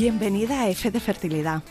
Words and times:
Bienvenida 0.00 0.62
a 0.62 0.70
F 0.70 0.90
de 0.90 0.98
Fertilidad. 0.98 1.62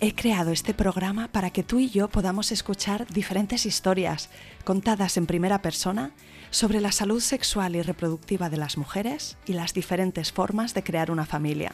He 0.00 0.14
creado 0.14 0.50
este 0.50 0.74
programa 0.74 1.28
para 1.28 1.48
que 1.48 1.62
tú 1.62 1.78
y 1.78 1.88
yo 1.88 2.08
podamos 2.08 2.52
escuchar 2.52 3.06
diferentes 3.06 3.64
historias 3.64 4.28
contadas 4.64 5.16
en 5.16 5.24
primera 5.24 5.62
persona 5.62 6.12
sobre 6.50 6.82
la 6.82 6.92
salud 6.92 7.20
sexual 7.22 7.76
y 7.76 7.80
reproductiva 7.80 8.50
de 8.50 8.58
las 8.58 8.76
mujeres 8.76 9.38
y 9.46 9.54
las 9.54 9.72
diferentes 9.72 10.30
formas 10.30 10.74
de 10.74 10.82
crear 10.82 11.10
una 11.10 11.24
familia. 11.24 11.72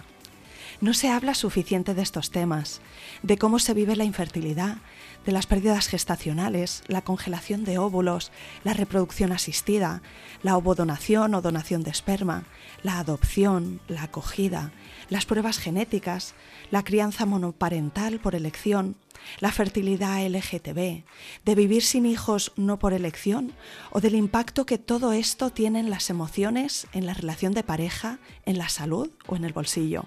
No 0.80 0.93
se 0.93 1.09
habla 1.09 1.35
suficiente 1.35 1.95
de 1.95 2.03
estos 2.03 2.30
temas, 2.30 2.83
de 3.23 3.39
cómo 3.39 3.59
se 3.59 3.73
vive 3.73 3.97
la 3.97 4.05
infertilidad, 4.05 4.77
de 5.25 5.33
las 5.33 5.47
pérdidas 5.47 5.89
gestacionales, 5.89 6.83
la 6.87 7.02
congelación 7.02 7.65
de 7.65 7.79
óvulos, 7.79 8.30
la 8.62 8.75
reproducción 8.75 9.33
asistida, 9.33 10.02
la 10.43 10.57
ovodonación 10.57 11.35
o 11.35 11.41
donación 11.41 11.83
de 11.83 11.91
esperma, 11.91 12.45
la 12.83 12.99
adopción, 12.99 13.80
la 13.89 14.02
acogida, 14.02 14.71
las 15.09 15.25
pruebas 15.25 15.59
genéticas, 15.59 16.35
la 16.71 16.85
crianza 16.85 17.24
monoparental 17.24 18.21
por 18.21 18.35
elección, 18.35 18.97
la 19.41 19.52
fertilidad 19.52 20.24
LGTB, 20.27 21.05
de 21.45 21.55
vivir 21.55 21.83
sin 21.83 22.05
hijos 22.05 22.52
no 22.57 22.79
por 22.79 22.93
elección 22.93 23.52
o 23.91 24.02
del 24.02 24.15
impacto 24.15 24.66
que 24.66 24.77
todo 24.77 25.13
esto 25.13 25.51
tiene 25.51 25.80
en 25.80 25.88
las 25.88 26.11
emociones, 26.11 26.87
en 26.93 27.07
la 27.07 27.15
relación 27.15 27.55
de 27.55 27.63
pareja, 27.63 28.19
en 28.45 28.59
la 28.59 28.69
salud 28.69 29.11
o 29.27 29.37
en 29.37 29.45
el 29.45 29.55
bolsillo. 29.55 30.07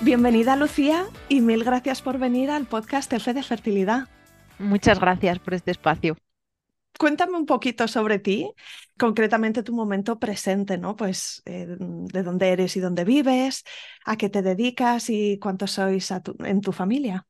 Bienvenida 0.00 0.54
Lucía 0.54 1.06
y 1.28 1.40
mil 1.40 1.64
gracias 1.64 2.02
por 2.02 2.18
venir 2.18 2.52
al 2.52 2.66
podcast 2.66 3.12
F 3.12 3.34
de 3.34 3.42
Fertilidad. 3.42 4.08
Muchas 4.60 5.00
gracias 5.00 5.40
por 5.40 5.54
este 5.54 5.72
espacio. 5.72 6.16
Cuéntame 6.96 7.36
un 7.36 7.46
poquito 7.46 7.88
sobre 7.88 8.20
ti, 8.20 8.48
concretamente 8.96 9.64
tu 9.64 9.74
momento 9.74 10.20
presente, 10.20 10.78
¿no? 10.78 10.94
Pues 10.94 11.42
eh, 11.46 11.66
de 11.68 12.22
dónde 12.22 12.48
eres 12.50 12.76
y 12.76 12.80
dónde 12.80 13.04
vives, 13.04 13.64
a 14.04 14.16
qué 14.16 14.28
te 14.28 14.42
dedicas 14.42 15.10
y 15.10 15.40
cuántos 15.40 15.72
sois 15.72 16.12
en 16.44 16.60
tu 16.60 16.70
familia. 16.70 17.26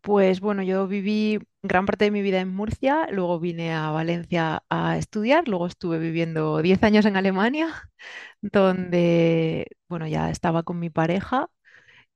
Pues 0.00 0.40
bueno, 0.40 0.62
yo 0.62 0.86
viví 0.86 1.38
gran 1.62 1.84
parte 1.84 2.06
de 2.06 2.10
mi 2.10 2.22
vida 2.22 2.40
en 2.40 2.48
Murcia, 2.48 3.08
luego 3.10 3.40
vine 3.40 3.74
a 3.74 3.90
Valencia 3.90 4.62
a 4.70 4.96
estudiar, 4.96 5.48
luego 5.48 5.66
estuve 5.66 5.98
viviendo 5.98 6.62
10 6.62 6.82
años 6.82 7.04
en 7.04 7.16
Alemania, 7.16 7.68
donde, 8.40 9.66
bueno, 9.88 10.06
ya 10.06 10.30
estaba 10.30 10.62
con 10.62 10.78
mi 10.78 10.88
pareja 10.88 11.48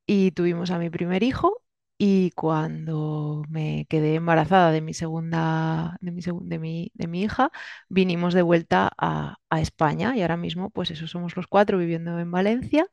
y 0.09 0.33
tuvimos 0.33 0.71
a 0.73 0.79
mi 0.79 0.91
primer 0.91 1.23
hijo 1.23 1.63
y 1.99 2.31
cuando 2.33 3.45
me 3.51 3.87
quedé 3.91 4.15
embarazada 4.17 4.73
de 4.73 4.81
mi 4.81 4.95
segunda, 4.95 5.99
de 6.01 6.13
mi, 6.13 6.23
de 6.23 6.59
mi, 6.59 6.93
de 6.95 7.07
mi 7.09 7.23
hija, 7.23 7.51
vinimos 7.91 8.35
de 8.35 8.43
vuelta 8.43 8.91
a, 8.99 9.37
a, 9.51 9.61
España 9.61 10.17
y 10.17 10.23
ahora 10.23 10.37
mismo, 10.39 10.71
pues 10.71 10.91
eso, 10.93 11.07
somos 11.09 11.37
los 11.37 11.47
cuatro 11.49 11.79
viviendo 11.79 12.19
en 12.21 12.31
Valencia 12.31 12.87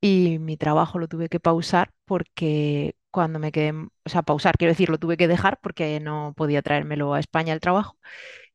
y 0.00 0.38
mi 0.40 0.56
trabajo 0.56 0.98
lo 0.98 1.08
tuve 1.08 1.28
que 1.28 1.40
pausar 1.40 1.92
porque 2.06 2.96
cuando 3.10 3.38
me 3.38 3.52
quedé, 3.52 3.72
o 3.72 4.08
sea, 4.08 4.22
pausar, 4.22 4.56
quiero 4.58 4.72
decir, 4.72 4.90
lo 4.90 4.98
tuve 4.98 5.16
que 5.16 5.28
dejar 5.28 5.60
porque 5.62 6.00
no 6.00 6.34
podía 6.36 6.62
traérmelo 6.62 7.14
a 7.14 7.20
España 7.20 7.52
el 7.54 7.60
trabajo. 7.60 7.98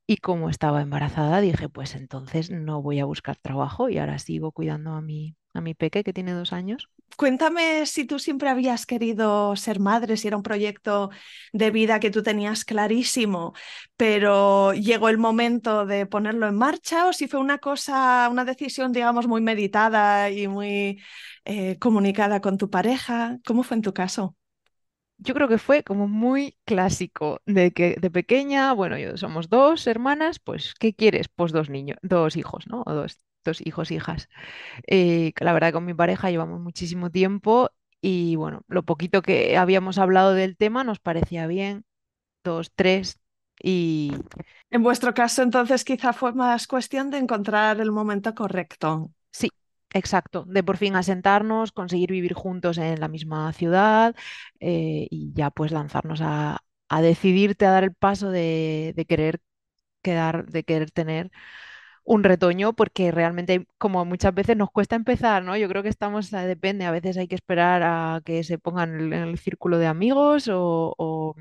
Y 0.07 0.17
como 0.17 0.49
estaba 0.49 0.81
embarazada, 0.81 1.41
dije, 1.41 1.69
pues 1.69 1.95
entonces 1.95 2.51
no 2.51 2.81
voy 2.81 2.99
a 2.99 3.05
buscar 3.05 3.37
trabajo 3.37 3.89
y 3.89 3.97
ahora 3.99 4.19
sigo 4.19 4.51
cuidando 4.51 4.93
a 4.93 5.01
mi, 5.01 5.37
a 5.53 5.61
mi 5.61 5.73
peque 5.73 6.03
que 6.03 6.13
tiene 6.13 6.33
dos 6.33 6.53
años. 6.53 6.89
Cuéntame 7.15 7.85
si 7.85 8.05
tú 8.05 8.17
siempre 8.17 8.49
habías 8.49 8.85
querido 8.87 9.55
ser 9.55 9.79
madre, 9.79 10.17
si 10.17 10.27
era 10.27 10.37
un 10.37 10.43
proyecto 10.43 11.11
de 11.51 11.69
vida 11.69 11.99
que 11.99 12.09
tú 12.09 12.23
tenías 12.23 12.65
clarísimo, 12.65 13.53
pero 13.95 14.73
llegó 14.73 15.09
el 15.09 15.19
momento 15.19 15.85
de 15.85 16.07
ponerlo 16.07 16.47
en 16.47 16.55
marcha 16.55 17.07
o 17.07 17.13
si 17.13 17.27
fue 17.27 17.39
una 17.39 17.59
cosa, 17.59 18.27
una 18.31 18.45
decisión, 18.45 18.91
digamos, 18.91 19.27
muy 19.27 19.41
meditada 19.41 20.31
y 20.31 20.47
muy 20.47 21.01
eh, 21.45 21.77
comunicada 21.77 22.41
con 22.41 22.57
tu 22.57 22.69
pareja. 22.69 23.37
¿Cómo 23.45 23.61
fue 23.63 23.77
en 23.77 23.83
tu 23.83 23.93
caso? 23.93 24.35
Yo 25.17 25.33
creo 25.33 25.47
que 25.47 25.57
fue 25.59 25.83
como 25.83 26.07
muy 26.07 26.57
clásico 26.65 27.39
de 27.45 27.71
que 27.71 27.95
de 28.01 28.11
pequeña, 28.11 28.73
bueno, 28.73 28.97
yo 28.97 29.15
somos 29.17 29.49
dos 29.49 29.87
hermanas, 29.87 30.39
pues 30.39 30.73
¿qué 30.79 30.93
quieres? 30.93 31.27
Pues 31.29 31.51
dos 31.51 31.69
niños, 31.69 31.97
dos 32.01 32.35
hijos, 32.35 32.67
¿no? 32.67 32.83
O 32.85 32.93
dos 32.93 33.19
dos 33.43 33.61
hijos, 33.65 33.91
hijas. 33.91 34.29
Eh, 34.87 35.33
la 35.39 35.53
verdad, 35.53 35.73
con 35.73 35.85
mi 35.85 35.93
pareja 35.93 36.31
llevamos 36.31 36.59
muchísimo 36.61 37.09
tiempo 37.09 37.69
y 38.01 38.35
bueno, 38.35 38.63
lo 38.67 38.83
poquito 38.83 39.21
que 39.21 39.57
habíamos 39.57 39.97
hablado 39.97 40.33
del 40.33 40.57
tema 40.57 40.83
nos 40.83 40.99
parecía 40.99 41.47
bien, 41.47 41.85
dos, 42.43 42.71
tres, 42.75 43.19
y... 43.61 44.11
En 44.69 44.83
vuestro 44.83 45.13
caso, 45.13 45.41
entonces, 45.41 45.85
quizá 45.85 46.13
fue 46.13 46.33
más 46.33 46.67
cuestión 46.67 47.09
de 47.09 47.17
encontrar 47.17 47.79
el 47.79 47.91
momento 47.91 48.33
correcto. 48.33 49.11
Sí, 49.31 49.49
exacto, 49.93 50.43
de 50.47 50.63
por 50.63 50.77
fin 50.77 50.95
asentarnos, 50.95 51.71
conseguir 51.71 52.11
vivir 52.11 52.33
juntos 52.33 52.77
en 52.77 52.99
la 52.99 53.07
misma 53.07 53.53
ciudad 53.53 54.15
eh, 54.59 55.07
y 55.09 55.31
ya 55.33 55.51
pues 55.51 55.71
lanzarnos 55.71 56.21
a, 56.21 56.59
a, 56.89 57.01
decidirte 57.01 57.65
a 57.65 57.71
dar 57.71 57.83
el 57.83 57.93
paso 57.93 58.31
de, 58.31 58.93
de 58.95 59.05
querer 59.05 59.39
quedar, 60.01 60.47
de 60.47 60.63
querer 60.63 60.91
tener 60.91 61.31
un 62.03 62.23
retoño 62.23 62.73
porque 62.73 63.11
realmente 63.11 63.67
como 63.77 64.05
muchas 64.05 64.33
veces 64.33 64.57
nos 64.57 64.71
cuesta 64.71 64.95
empezar, 64.95 65.43
¿no? 65.43 65.55
Yo 65.57 65.67
creo 65.69 65.83
que 65.83 65.89
estamos, 65.89 66.31
depende, 66.31 66.85
a 66.85 66.91
veces 66.91 67.17
hay 67.17 67.27
que 67.27 67.35
esperar 67.35 67.81
a 67.83 68.21
que 68.25 68.43
se 68.43 68.57
pongan 68.59 68.99
en 68.99 69.13
el, 69.13 69.37
círculo 69.37 69.77
de 69.77 69.87
amigos 69.87 70.47
o, 70.49 70.93
o, 70.97 71.35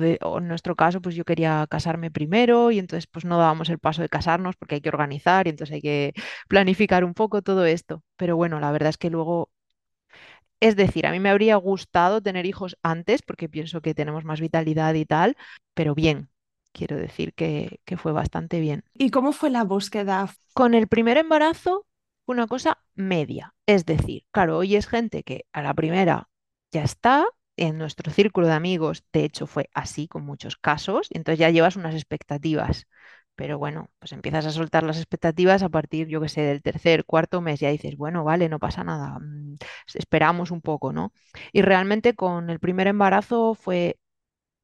de, 0.00 0.18
en 0.20 0.48
nuestro 0.48 0.76
caso 0.76 1.00
pues 1.00 1.14
yo 1.14 1.24
quería 1.24 1.66
casarme 1.68 2.10
primero 2.10 2.70
y 2.70 2.78
entonces 2.78 3.06
pues 3.06 3.24
no 3.24 3.38
dábamos 3.38 3.68
el 3.70 3.78
paso 3.78 4.02
de 4.02 4.08
casarnos 4.08 4.56
porque 4.56 4.76
hay 4.76 4.80
que 4.80 4.88
organizar 4.88 5.46
y 5.46 5.50
entonces 5.50 5.74
hay 5.74 5.82
que 5.82 6.12
planificar 6.48 7.04
un 7.04 7.14
poco 7.14 7.42
todo 7.42 7.64
esto. 7.66 8.02
Pero 8.16 8.36
bueno, 8.36 8.60
la 8.60 8.72
verdad 8.72 8.90
es 8.90 8.98
que 8.98 9.10
luego... 9.10 9.50
Es 10.60 10.76
decir, 10.76 11.06
a 11.06 11.12
mí 11.12 11.20
me 11.20 11.28
habría 11.30 11.56
gustado 11.56 12.22
tener 12.22 12.46
hijos 12.46 12.76
antes 12.82 13.22
porque 13.22 13.48
pienso 13.48 13.80
que 13.82 13.94
tenemos 13.94 14.24
más 14.24 14.40
vitalidad 14.40 14.94
y 14.94 15.04
tal, 15.06 15.36
pero 15.74 15.94
bien, 15.94 16.29
quiero 16.72 16.96
decir 16.96 17.34
que, 17.34 17.80
fue 17.96 18.12
bastante 18.12 18.60
bien. 18.60 18.84
¿Y 18.94 19.10
cómo 19.10 19.32
fue 19.32 19.50
la 19.50 19.64
búsqueda? 19.64 20.28
Con 20.54 20.74
el 20.74 20.88
primer 20.88 21.16
embarazo 21.16 21.86
fue 22.24 22.34
una 22.34 22.46
cosa 22.46 22.78
media. 22.94 23.54
Es 23.66 23.86
decir, 23.86 24.24
claro, 24.30 24.58
hoy 24.58 24.76
es 24.76 24.86
gente 24.86 25.22
que 25.22 25.46
a 25.52 25.62
la 25.62 25.74
primera 25.74 26.28
ya 26.72 26.82
está, 26.82 27.26
en 27.56 27.76
nuestro 27.76 28.10
círculo 28.10 28.46
de 28.46 28.54
amigos, 28.54 29.04
de 29.12 29.24
hecho, 29.24 29.46
fue 29.46 29.68
así 29.74 30.08
con 30.08 30.24
muchos 30.24 30.56
casos, 30.56 31.08
y 31.10 31.18
entonces 31.18 31.38
ya 31.40 31.50
llevas 31.50 31.76
unas 31.76 31.94
expectativas. 31.94 32.86
Pero 33.34 33.58
bueno, 33.58 33.90
pues 33.98 34.12
empiezas 34.12 34.46
a 34.46 34.50
soltar 34.50 34.82
las 34.82 34.96
expectativas 34.98 35.62
a 35.62 35.68
partir, 35.68 36.08
yo 36.08 36.20
que 36.20 36.28
sé, 36.28 36.42
del 36.42 36.62
tercer, 36.62 37.04
cuarto 37.04 37.40
mes, 37.40 37.60
ya 37.60 37.70
dices, 37.70 37.96
bueno, 37.96 38.24
vale, 38.24 38.48
no 38.48 38.58
pasa 38.58 38.84
nada, 38.84 39.18
mm, 39.18 39.56
esperamos 39.94 40.50
un 40.50 40.60
poco, 40.60 40.92
¿no? 40.92 41.12
Y 41.52 41.62
realmente 41.62 42.14
con 42.14 42.50
el 42.50 42.60
primer 42.60 42.86
embarazo 42.86 43.54
fue 43.54 43.98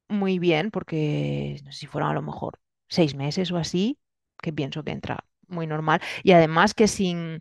muy 0.08 0.38
bien, 0.38 0.70
porque 0.70 1.60
no 1.64 1.72
sé 1.72 1.80
si 1.80 1.86
fueron 1.86 2.10
a 2.10 2.14
lo 2.14 2.22
mejor 2.22 2.58
seis 2.88 3.14
meses 3.14 3.50
o 3.52 3.56
así, 3.56 3.98
que 4.40 4.52
pienso 4.52 4.84
que 4.84 4.92
entra 4.92 5.24
muy 5.48 5.66
normal. 5.66 6.00
Y 6.22 6.32
además 6.32 6.74
que 6.74 6.88
sin, 6.88 7.38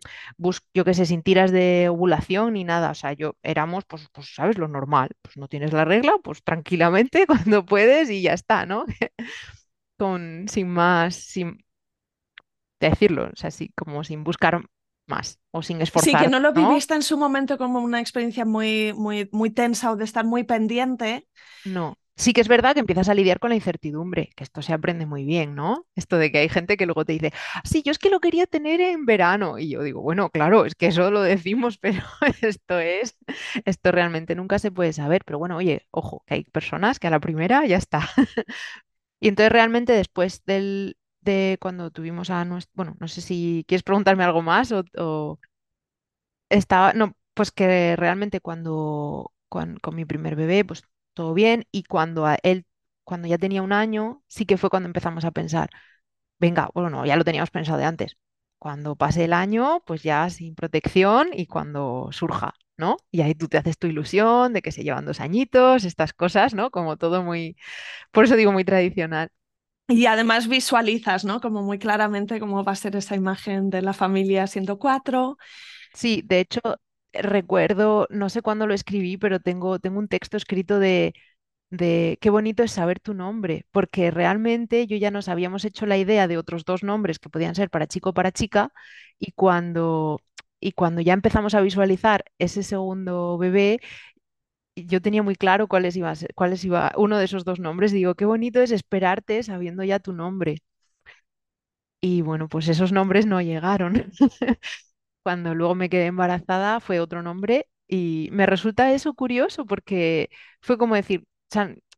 yo 0.74 0.84
que 0.84 0.94
sé, 0.94 1.06
sin 1.06 1.22
tiras 1.22 1.50
de 1.50 1.88
ovulación 1.88 2.54
ni 2.54 2.64
nada. 2.64 2.90
O 2.90 2.94
sea, 2.94 3.12
yo 3.12 3.36
éramos, 3.42 3.84
pues, 3.84 4.08
pues, 4.12 4.34
¿sabes? 4.34 4.58
Lo 4.58 4.68
normal. 4.68 5.10
Pues 5.22 5.36
no 5.36 5.48
tienes 5.48 5.72
la 5.72 5.84
regla, 5.84 6.14
pues 6.22 6.42
tranquilamente 6.42 7.26
cuando 7.26 7.64
puedes 7.64 8.10
y 8.10 8.22
ya 8.22 8.32
está, 8.32 8.66
¿no? 8.66 8.84
Con, 9.98 10.46
sin 10.48 10.68
más, 10.68 11.14
sin 11.14 11.64
decirlo, 12.78 13.30
o 13.32 13.36
sea, 13.36 13.48
así 13.48 13.70
como 13.74 14.04
sin 14.04 14.22
buscar 14.22 14.62
más 15.06 15.38
o 15.52 15.62
sin 15.62 15.80
esforzar. 15.80 16.20
Sí, 16.20 16.24
que 16.24 16.30
no 16.30 16.40
lo 16.40 16.52
viviste 16.52 16.94
en 16.94 17.02
su 17.02 17.16
momento 17.16 17.56
como 17.56 17.80
una 17.80 18.00
experiencia 18.00 18.44
muy, 18.44 18.92
muy, 18.92 19.28
muy 19.32 19.50
tensa 19.50 19.90
o 19.90 19.96
de 19.96 20.04
estar 20.04 20.24
muy 20.24 20.44
pendiente. 20.44 21.26
No. 21.64 21.96
Sí 22.18 22.32
que 22.32 22.40
es 22.40 22.48
verdad 22.48 22.72
que 22.74 22.80
empiezas 22.80 23.10
a 23.10 23.14
lidiar 23.14 23.38
con 23.38 23.50
la 23.50 23.56
incertidumbre, 23.56 24.30
que 24.36 24.44
esto 24.44 24.62
se 24.62 24.72
aprende 24.72 25.04
muy 25.04 25.24
bien, 25.26 25.54
¿no? 25.54 25.86
Esto 25.94 26.16
de 26.16 26.32
que 26.32 26.38
hay 26.38 26.48
gente 26.48 26.78
que 26.78 26.86
luego 26.86 27.04
te 27.04 27.12
dice, 27.12 27.32
ah, 27.54 27.60
sí, 27.64 27.82
yo 27.84 27.92
es 27.92 27.98
que 27.98 28.08
lo 28.08 28.20
quería 28.20 28.46
tener 28.46 28.80
en 28.80 29.04
verano. 29.04 29.58
Y 29.58 29.68
yo 29.70 29.82
digo, 29.82 30.00
bueno, 30.00 30.30
claro, 30.30 30.64
es 30.64 30.74
que 30.74 30.86
eso 30.86 31.10
lo 31.10 31.20
decimos, 31.20 31.76
pero 31.80 32.02
esto 32.40 32.78
es, 32.78 33.18
esto 33.66 33.92
realmente 33.92 34.34
nunca 34.34 34.58
se 34.58 34.70
puede 34.72 34.92
saber. 34.94 35.24
Pero 35.26 35.38
bueno, 35.38 35.56
oye, 35.58 35.86
ojo, 35.90 36.22
que 36.26 36.34
hay 36.34 36.44
personas 36.44 36.98
que 36.98 37.06
a 37.08 37.10
la 37.10 37.20
primera 37.20 37.66
ya 37.66 37.76
está. 37.76 38.00
Y 39.20 39.28
entonces 39.28 39.52
realmente 39.52 39.92
después 39.92 40.44
del, 40.44 40.96
de 41.20 41.58
cuando 41.60 41.90
tuvimos 41.90 42.30
a 42.30 42.44
nuestro, 42.44 42.72
bueno, 42.74 42.96
no 43.00 43.08
sé 43.08 43.20
si 43.20 43.64
quieres 43.68 43.82
preguntarme 43.82 44.24
algo 44.24 44.42
más 44.42 44.72
o, 44.72 44.84
estaba, 46.48 46.92
no, 46.92 47.16
pues 47.34 47.50
que 47.52 47.96
realmente 47.96 48.40
cuando, 48.40 49.32
cuan- 49.48 49.76
con, 49.78 49.94
mi 49.94 50.04
primer 50.04 50.36
bebé, 50.36 50.64
pues 50.64 50.82
todo 51.16 51.34
bien 51.34 51.66
y 51.72 51.84
cuando 51.84 52.26
a 52.26 52.38
él, 52.44 52.66
cuando 53.04 53.28
ya 53.28 53.38
tenía 53.38 53.62
un 53.62 53.72
año, 53.74 54.22
sí 54.28 54.46
que 54.46 54.58
fue 54.58 54.70
cuando 54.70 54.88
empezamos 54.88 55.26
a 55.26 55.32
pensar, 55.32 55.70
venga, 56.38 56.70
bueno, 56.74 56.90
no, 56.90 57.06
ya 57.06 57.16
lo 57.16 57.24
teníamos 57.24 57.50
pensado 57.50 57.78
de 57.78 57.84
antes. 57.84 58.16
Cuando 58.58 58.96
pase 58.96 59.24
el 59.24 59.32
año, 59.32 59.82
pues 59.86 60.02
ya 60.02 60.28
sin 60.30 60.54
protección 60.54 61.28
y 61.32 61.46
cuando 61.46 62.08
surja, 62.12 62.54
¿no? 62.76 62.96
Y 63.10 63.22
ahí 63.22 63.34
tú 63.34 63.48
te 63.48 63.58
haces 63.58 63.78
tu 63.78 63.86
ilusión 63.86 64.52
de 64.52 64.62
que 64.62 64.72
se 64.72 64.82
llevan 64.84 65.04
dos 65.06 65.20
añitos, 65.20 65.84
estas 65.84 66.12
cosas, 66.14 66.54
¿no? 66.54 66.70
Como 66.70 66.96
todo 66.96 67.22
muy, 67.22 67.56
por 68.12 68.24
eso 68.24 68.36
digo 68.36 68.52
muy 68.52 68.64
tradicional. 68.64 69.30
Y 69.88 70.06
además 70.06 70.48
visualizas, 70.48 71.24
¿no? 71.24 71.40
Como 71.40 71.62
muy 71.62 71.78
claramente 71.78 72.40
cómo 72.40 72.64
va 72.64 72.72
a 72.72 72.76
ser 72.76 72.96
esa 72.96 73.14
imagen 73.14 73.70
de 73.70 73.82
la 73.82 73.92
familia 73.92 74.46
siendo 74.48 74.78
cuatro. 74.78 75.38
Sí, 75.94 76.22
de 76.24 76.40
hecho, 76.40 76.60
recuerdo, 77.12 78.06
no 78.10 78.28
sé 78.30 78.42
cuándo 78.42 78.66
lo 78.66 78.74
escribí, 78.74 79.16
pero 79.16 79.40
tengo, 79.40 79.78
tengo 79.78 79.98
un 79.98 80.08
texto 80.08 80.36
escrito 80.36 80.78
de, 80.78 81.14
de 81.70 82.18
qué 82.20 82.30
bonito 82.30 82.62
es 82.64 82.72
saber 82.72 83.00
tu 83.00 83.14
nombre, 83.14 83.66
porque 83.72 84.10
realmente 84.10 84.86
yo 84.86 84.96
ya 84.98 85.10
nos 85.12 85.28
habíamos 85.28 85.64
hecho 85.64 85.86
la 85.86 85.98
idea 85.98 86.28
de 86.28 86.38
otros 86.38 86.64
dos 86.64 86.82
nombres 86.84 87.18
que 87.18 87.30
podían 87.30 87.54
ser 87.56 87.70
para 87.70 87.86
chico 87.88 88.10
o 88.10 88.14
para 88.14 88.32
chica, 88.32 88.72
y 89.18 89.32
cuando, 89.32 90.20
y 90.60 90.72
cuando 90.72 91.00
ya 91.02 91.14
empezamos 91.14 91.54
a 91.54 91.60
visualizar 91.62 92.24
ese 92.38 92.62
segundo 92.64 93.38
bebé, 93.38 93.80
yo 94.76 95.00
tenía 95.02 95.22
muy 95.22 95.34
claro 95.36 95.68
cuáles 95.68 95.96
iba 95.96 96.10
a 96.10 96.14
ser- 96.14 96.34
iba 96.64 96.92
uno 96.96 97.18
de 97.18 97.24
esos 97.26 97.44
dos 97.44 97.58
nombres. 97.60 97.92
Digo, 97.92 98.14
qué 98.14 98.24
bonito 98.26 98.60
es 98.62 98.70
esperarte 98.72 99.42
sabiendo 99.42 99.82
ya 99.84 99.98
tu 100.00 100.12
nombre. 100.12 100.58
Y 102.00 102.22
bueno, 102.22 102.48
pues 102.48 102.68
esos 102.68 102.92
nombres 102.92 103.26
no 103.26 103.40
llegaron. 103.40 104.12
Cuando 105.26 105.54
luego 105.56 105.74
me 105.74 105.88
quedé 105.90 106.06
embarazada 106.06 106.78
fue 106.80 107.00
otro 107.00 107.20
nombre 107.22 107.68
y 107.88 108.28
me 108.32 108.46
resulta 108.46 108.92
eso 108.92 109.12
curioso 109.14 109.66
porque 109.66 110.30
fue 110.60 110.78
como 110.78 110.94
decir, 110.94 111.26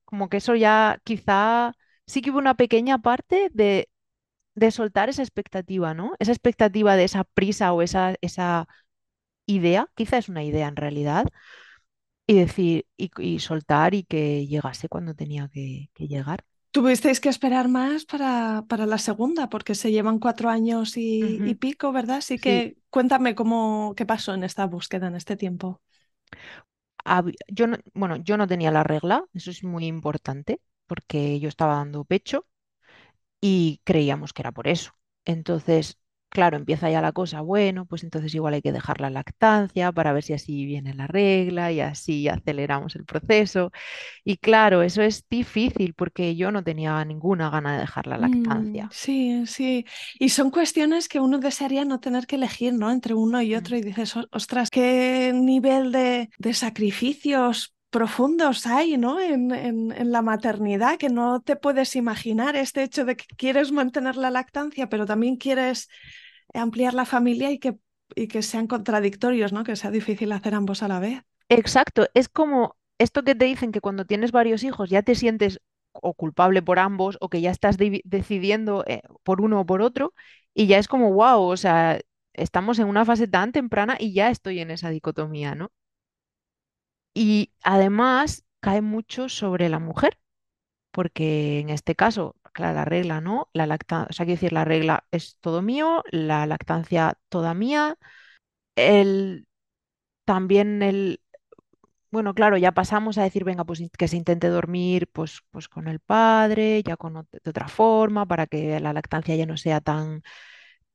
como 0.07 0.29
que 0.31 0.39
eso 0.39 0.55
ya 0.55 0.99
quizá 1.05 1.73
sí 2.07 2.23
que 2.23 2.31
hubo 2.31 2.39
una 2.39 2.55
pequeña 2.57 2.99
parte 2.99 3.51
de, 3.53 3.91
de 4.55 4.71
soltar 4.73 5.09
esa 5.11 5.23
expectativa, 5.23 5.95
¿no? 5.95 6.15
Esa 6.21 6.33
expectativa 6.33 6.97
de 6.97 7.05
esa 7.05 7.25
prisa 7.25 7.73
o 7.75 7.83
esa, 7.83 8.15
esa 8.23 8.69
idea, 9.47 9.89
quizá 9.97 10.19
es 10.19 10.29
una 10.31 10.45
idea 10.45 10.69
en 10.69 10.77
realidad, 10.77 11.27
y 12.27 12.35
decir, 12.35 12.87
y, 12.97 13.39
soltar 13.41 13.95
y 13.95 14.05
que 14.05 14.47
llegase 14.47 14.89
cuando 14.89 15.15
tenía 15.15 15.49
que 15.53 15.91
llegar. 15.99 16.45
Tuvisteis 16.71 17.21
que 17.21 17.29
esperar 17.31 17.67
más 17.69 18.05
para, 18.05 18.65
para 18.69 18.87
la 18.87 18.99
segunda, 18.99 19.49
porque 19.49 19.75
se 19.75 19.91
llevan 19.91 20.19
cuatro 20.19 20.51
años 20.51 20.97
y, 20.97 21.41
y 21.45 21.55
pico, 21.57 21.93
¿verdad? 21.93 22.19
Así 22.19 22.39
Sí, 22.39 22.39
que 22.39 22.77
cuéntame 22.91 23.35
cómo, 23.35 23.95
qué 23.97 24.05
pasó 24.07 24.35
en 24.35 24.45
esta 24.45 24.67
búsqueda, 24.67 25.09
en 25.09 25.17
este 25.17 25.37
tiempo. 25.37 25.81
yo 27.49 27.67
no, 27.67 27.79
bueno, 27.95 28.17
yo 28.17 28.37
no 28.37 28.47
tenía 28.47 28.71
la 28.71 28.85
regla, 28.85 29.25
eso 29.35 29.51
es 29.51 29.65
muy 29.65 29.87
importante, 29.87 30.61
porque 30.87 31.41
yo 31.41 31.49
estaba 31.49 31.75
dando 31.77 32.05
pecho 32.05 32.47
y 33.41 33.81
creíamos 33.85 34.33
que 34.33 34.43
era 34.43 34.53
por 34.53 34.69
eso. 34.69 34.93
Entonces, 35.25 35.99
claro, 36.39 36.57
empieza 36.57 36.91
ya 36.91 37.01
la 37.01 37.13
cosa, 37.13 37.41
bueno, 37.41 37.87
pues 37.87 38.05
entonces 38.05 38.35
igual 38.35 38.55
hay 38.55 38.63
que 38.63 38.73
dejar 38.73 39.01
la 39.01 39.11
lactancia 39.11 39.93
para 39.93 40.13
ver 40.13 40.23
si 40.25 40.33
así 40.35 40.65
viene 40.67 40.95
la 40.95 41.07
regla 41.07 41.73
y 41.73 41.81
así 41.81 42.29
aceleramos 42.29 42.97
el 42.97 43.05
proceso. 43.05 43.71
Y 44.25 44.39
claro, 44.39 44.83
eso 44.83 45.03
es 45.03 45.27
difícil 45.31 45.95
porque 45.95 46.37
yo 46.37 46.53
no 46.53 46.65
tenía 46.65 47.05
ninguna 47.05 47.51
gana 47.51 47.75
de 47.75 47.81
dejar 47.81 48.07
la 48.09 48.19
Mm, 48.21 48.89
lactancia. 48.89 48.91
sí, 48.91 49.47
sí. 49.47 49.85
Y 50.19 50.31
son 50.31 50.51
cuestiones 50.51 51.09
que 51.09 51.21
uno 51.21 51.39
desearía 51.39 51.85
no 51.85 52.01
tener 52.01 52.27
que 52.27 52.35
elegir, 52.37 52.73
¿no? 52.75 52.91
Entre 52.91 53.15
uno 53.15 53.41
y 53.43 53.55
Mm. 53.55 53.55
otro 53.55 53.77
y 53.77 53.83
dices, 53.83 54.17
"O- 54.17 54.27
ostras, 54.33 54.71
qué 54.71 55.33
nivel 55.35 55.93
de, 55.93 56.29
de 56.39 56.55
sacrificios 56.55 57.75
profundos 57.91 58.67
hay, 58.67 58.97
¿no? 58.99 59.21
En, 59.21 59.53
en, 59.53 59.93
en 59.93 60.11
la 60.13 60.21
maternidad, 60.23 60.99
que 60.99 61.09
no 61.11 61.41
te 61.41 61.55
puedes 61.57 61.95
imaginar 61.97 62.57
este 62.57 62.83
hecho 62.83 63.05
de 63.05 63.17
que 63.17 63.25
quieres 63.37 63.71
mantener 63.73 64.17
la 64.17 64.31
lactancia, 64.31 64.89
pero 64.89 65.07
también 65.07 65.37
quieres 65.37 65.89
ampliar 66.55 66.95
la 66.95 67.05
familia 67.05 67.51
y 67.51 67.59
que, 67.59 67.79
y 68.15 68.29
que 68.29 68.43
sean 68.43 68.67
contradictorios, 68.67 69.53
¿no? 69.53 69.65
Que 69.65 69.77
sea 69.77 69.91
difícil 69.91 70.33
hacer 70.33 70.55
ambos 70.55 70.83
a 70.83 70.89
la 70.89 71.01
vez. 71.01 71.23
Exacto, 71.49 72.07
es 72.15 72.29
como 72.29 72.77
esto 72.99 73.23
que 73.23 73.35
te 73.35 73.45
dicen 73.47 73.73
que 73.73 73.81
cuando 73.81 74.05
tienes 74.05 74.33
varios 74.33 74.65
hijos 74.65 74.91
ya 74.91 75.03
te 75.03 75.15
sientes 75.15 75.61
o 75.93 76.15
culpable 76.15 76.63
por 76.63 76.79
ambos 76.79 77.17
o 77.21 77.29
que 77.29 77.41
ya 77.41 77.51
estás 77.51 77.77
decidiendo 78.05 78.85
eh, 78.87 79.03
por 79.23 79.41
uno 79.41 79.61
o 79.61 79.67
por 79.67 79.83
otro 79.83 80.15
y 80.55 80.67
ya 80.67 80.79
es 80.79 80.89
como, 80.89 81.13
wow, 81.13 81.43
o 81.43 81.57
sea, 81.57 82.01
estamos 82.35 82.79
en 82.79 82.89
una 82.89 83.05
fase 83.05 83.29
tan 83.29 83.53
temprana 83.53 83.97
y 83.99 84.13
ya 84.13 84.31
estoy 84.31 84.61
en 84.61 84.71
esa 84.71 84.91
dicotomía, 84.91 85.55
¿no? 85.55 85.71
Y 87.15 87.53
además 87.63 88.45
cae 88.61 88.81
mucho 88.83 89.29
sobre 89.29 89.69
la 89.69 89.79
mujer, 89.79 90.19
porque 90.93 91.61
en 91.61 91.71
este 91.71 91.97
caso, 91.97 92.37
claro, 92.53 92.75
la 92.77 92.85
regla, 92.85 93.21
¿no? 93.21 93.49
La 93.53 93.67
lactancia, 93.67 94.09
o 94.11 94.13
sea, 94.13 94.27
quiero 94.27 94.37
decir, 94.37 94.53
la 94.53 94.65
regla 94.65 95.05
es 95.11 95.39
todo 95.41 95.63
mío, 95.63 96.03
la 96.11 96.47
lactancia 96.47 97.19
toda 97.29 97.55
mía, 97.55 97.97
el, 98.77 99.49
también 100.27 100.83
el 100.83 101.21
Bueno, 102.11 102.35
claro, 102.35 102.57
ya 102.59 102.73
pasamos 102.73 103.19
a 103.19 103.23
decir, 103.25 103.45
venga, 103.45 103.65
pues 103.65 103.83
que 103.99 104.09
se 104.09 104.17
intente 104.17 104.49
dormir 104.49 105.09
pues, 105.13 105.43
pues 105.51 105.69
con 105.69 105.89
el 105.89 106.01
padre, 106.01 106.83
ya 106.83 106.97
con 106.97 107.15
de 107.15 107.51
otra 107.51 107.69
forma, 107.69 108.27
para 108.27 108.47
que 108.47 108.81
la 108.81 108.93
lactancia 108.95 109.37
ya 109.37 109.47
no 109.47 109.57
sea 109.59 109.81
tan 109.83 110.23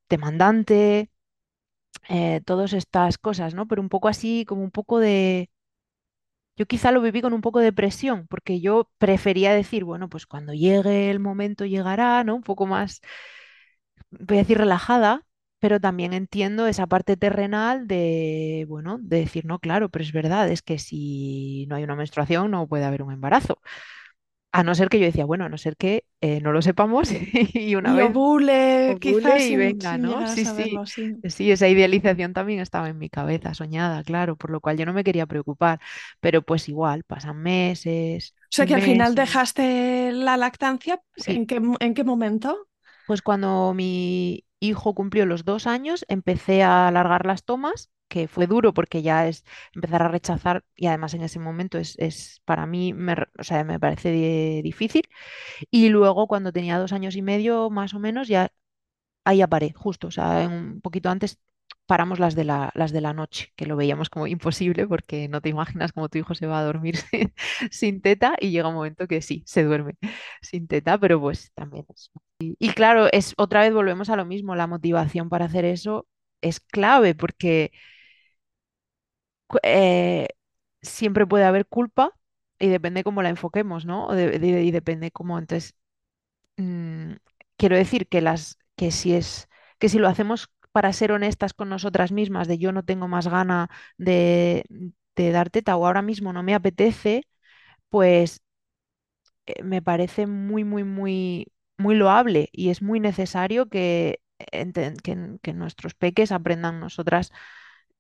demandante, 0.09 1.11
eh, 2.09 2.41
todas 2.45 2.73
estas 2.73 3.17
cosas, 3.17 3.53
¿no? 3.55 3.67
Pero 3.67 3.81
un 3.81 3.89
poco 3.89 4.07
así, 4.09 4.45
como 4.45 4.63
un 4.63 4.71
poco 4.71 5.00
de... 5.00 5.50
Yo 6.55 6.65
quizá 6.67 6.91
lo 6.91 7.01
viví 7.01 7.21
con 7.21 7.33
un 7.33 7.41
poco 7.41 7.59
de 7.59 7.73
presión, 7.73 8.27
porque 8.27 8.61
yo 8.61 8.89
prefería 9.00 9.53
decir, 9.53 9.83
bueno, 9.83 10.07
pues 10.09 10.25
cuando 10.27 10.53
llegue 10.53 11.09
el 11.09 11.19
momento 11.19 11.65
llegará, 11.65 12.23
¿no? 12.23 12.35
Un 12.35 12.44
poco 12.44 12.67
más, 12.67 13.01
voy 14.11 14.38
a 14.38 14.41
decir, 14.41 14.57
relajada, 14.57 15.25
pero 15.60 15.79
también 15.79 16.13
entiendo 16.13 16.67
esa 16.67 16.88
parte 16.88 17.17
terrenal 17.17 17.88
de, 17.88 18.65
bueno, 18.67 18.98
de 19.01 19.19
decir, 19.19 19.45
no, 19.45 19.60
claro, 19.60 19.89
pero 19.89 20.03
es 20.03 20.12
verdad, 20.12 20.50
es 20.51 20.62
que 20.62 20.77
si 20.79 21.65
no 21.69 21.75
hay 21.75 21.83
una 21.83 21.95
menstruación 21.95 22.51
no 22.51 22.67
puede 22.67 22.86
haber 22.86 23.03
un 23.03 23.13
embarazo. 23.13 23.60
A 24.53 24.63
no 24.63 24.75
ser 24.75 24.89
que 24.89 25.00
yo 25.00 25.05
decía, 25.07 25.25
bueno, 25.25 25.45
a 25.45 25.50
no 25.50 25.57
ser 25.60 25.77
que 25.77 26.05
eh, 26.22 26.41
no 26.41 26.53
lo 26.53 26.62
sepamos 26.63 27.10
y 27.55 27.75
una 27.75 27.93
Y 27.93 27.95
vez 27.95 28.19
ovule, 28.88 28.98
quizás 29.00 29.50
y 29.50 29.57
venga, 29.57 29.98
¿no? 30.00 30.25
Sí, 30.27 30.45
sí, 30.45 30.81
sí. 30.86 31.24
sí, 31.29 31.51
esa 31.51 31.67
idealización 31.69 32.33
también 32.33 32.60
estaba 32.62 32.89
en 32.89 32.98
mi 33.00 33.10
cabeza, 33.10 33.53
soñada, 33.55 34.03
claro, 34.03 34.38
por 34.38 34.51
lo 34.51 34.62
cual 34.62 34.77
yo 34.77 34.86
no 34.86 34.93
me 34.93 35.03
quería 35.05 35.25
preocupar, 35.27 35.79
pero 36.22 36.41
pues 36.43 36.69
igual, 36.69 37.03
pasan 37.05 37.38
meses 37.41 38.36
O 38.51 38.55
sea 38.55 38.65
que 38.67 38.75
al 38.75 38.81
final 38.81 39.15
dejaste 39.15 40.12
la 40.13 40.38
lactancia, 40.38 41.01
Sí, 41.17 41.39
¿en 41.39 41.45
qué, 41.48 41.62
en 41.79 41.93
qué 41.93 42.03
momento? 42.03 42.67
pues 43.05 43.22
cuando 43.22 43.74
mi 43.74 44.45
hijo 44.60 44.93
cumplió 44.95 45.25
los 45.25 45.45
dos 45.45 45.67
años, 45.67 46.05
empecé 46.07 46.63
a 46.63 46.88
alargar 46.88 47.25
las 47.25 47.43
tomas. 47.45 47.89
Que 48.13 48.27
fue 48.29 48.48
duro 48.48 48.74
porque 48.74 49.01
ya 49.01 49.27
es 49.27 49.43
empezar 49.75 50.03
a 50.03 50.10
rechazar 50.10 50.63
y 50.75 50.88
además 50.88 51.13
en 51.15 51.24
ese 51.24 51.39
momento 51.39 51.77
es, 51.79 51.96
es 52.00 52.41
para 52.46 52.67
mí, 52.67 52.93
o 53.39 53.43
sea, 53.43 53.63
me 53.65 53.79
parece 53.79 54.12
di- 54.12 54.62
difícil. 54.62 55.03
Y 55.72 55.89
luego 55.89 56.27
cuando 56.27 56.51
tenía 56.53 56.79
dos 56.79 56.93
años 56.93 57.15
y 57.17 57.22
medio 57.24 57.70
más 57.72 57.93
o 57.96 58.00
menos 58.00 58.27
ya 58.29 58.51
ahí 59.25 59.38
ya 59.39 59.48
justo, 59.75 60.08
o 60.08 60.12
sea, 60.12 60.48
un 60.50 60.82
poquito 60.82 61.10
antes 61.10 61.39
paramos 61.86 62.20
las 62.20 62.36
de 62.36 62.43
la, 62.46 62.72
las 62.75 62.91
de 62.93 63.01
la 63.01 63.13
noche, 63.13 63.51
que 63.55 63.65
lo 63.65 63.75
veíamos 63.75 64.10
como 64.10 64.27
imposible 64.27 64.88
porque 64.88 65.27
no 65.27 65.41
te 65.41 65.50
imaginas 65.50 65.91
cómo 65.93 66.10
tu 66.10 66.17
hijo 66.17 66.36
se 66.36 66.48
va 66.48 66.60
a 66.60 66.63
dormir 66.63 66.98
sin, 66.98 67.34
sin 67.72 68.01
teta 68.01 68.36
y 68.39 68.51
llega 68.51 68.70
un 68.70 68.75
momento 68.75 69.08
que 69.08 69.22
sí, 69.22 69.43
se 69.46 69.63
duerme 69.63 69.96
sin 70.41 70.67
teta, 70.67 70.98
pero 71.00 71.20
pues 71.22 71.51
también 71.55 71.86
es. 71.93 72.12
Y, 72.39 72.55
y 72.60 72.70
claro, 72.74 73.08
es 73.12 73.34
otra 73.38 73.62
vez 73.62 73.74
volvemos 73.74 74.10
a 74.10 74.15
lo 74.15 74.25
mismo, 74.25 74.55
la 74.55 74.67
motivación 74.67 75.29
para 75.29 75.46
hacer 75.46 75.65
eso 75.65 76.08
es 76.41 76.60
clave 76.60 77.15
porque 77.15 77.72
eh, 79.63 80.27
siempre 80.81 81.27
puede 81.27 81.45
haber 81.45 81.65
culpa 81.67 82.12
y 82.60 82.67
depende 82.69 83.03
cómo 83.03 83.22
la 83.22 83.29
enfoquemos, 83.29 83.86
¿no? 83.86 84.10
Y 84.19 84.72
depende 84.72 85.12
cómo 85.12 85.38
entonces 85.39 85.75
mm, 86.57 87.13
quiero 87.57 87.75
decir 87.77 88.07
que 88.07 88.22
las 88.22 88.57
que 88.75 88.91
si 88.91 89.13
es 89.15 89.50
que 89.79 89.89
si 89.89 90.00
lo 90.00 90.07
hacemos 90.07 90.50
para 90.72 90.93
ser 90.93 91.12
honestas 91.12 91.53
con 91.53 91.69
nosotras 91.69 92.12
mismas, 92.12 92.48
de 92.48 92.57
yo 92.57 92.72
no 92.72 92.83
tengo 92.86 93.07
más 93.07 93.27
gana 93.27 93.69
de, 93.98 94.65
de 95.15 95.31
dar 95.31 95.50
teta 95.50 95.77
o 95.77 95.86
ahora 95.86 96.01
mismo 96.01 96.33
no 96.33 96.43
me 96.43 96.55
apetece, 96.55 97.24
pues 97.89 98.41
eh, 99.45 99.63
me 99.63 99.81
parece 99.81 100.27
muy, 100.27 100.63
muy, 100.63 100.83
muy, 100.83 101.51
muy 101.77 101.95
loable 101.95 102.50
y 102.51 102.69
es 102.69 102.81
muy 102.81 103.00
necesario 103.00 103.67
que, 103.69 104.19
que 105.41 105.53
nuestros 105.53 105.93
peques 105.95 106.31
aprendan 106.31 106.79
nosotras, 106.79 107.31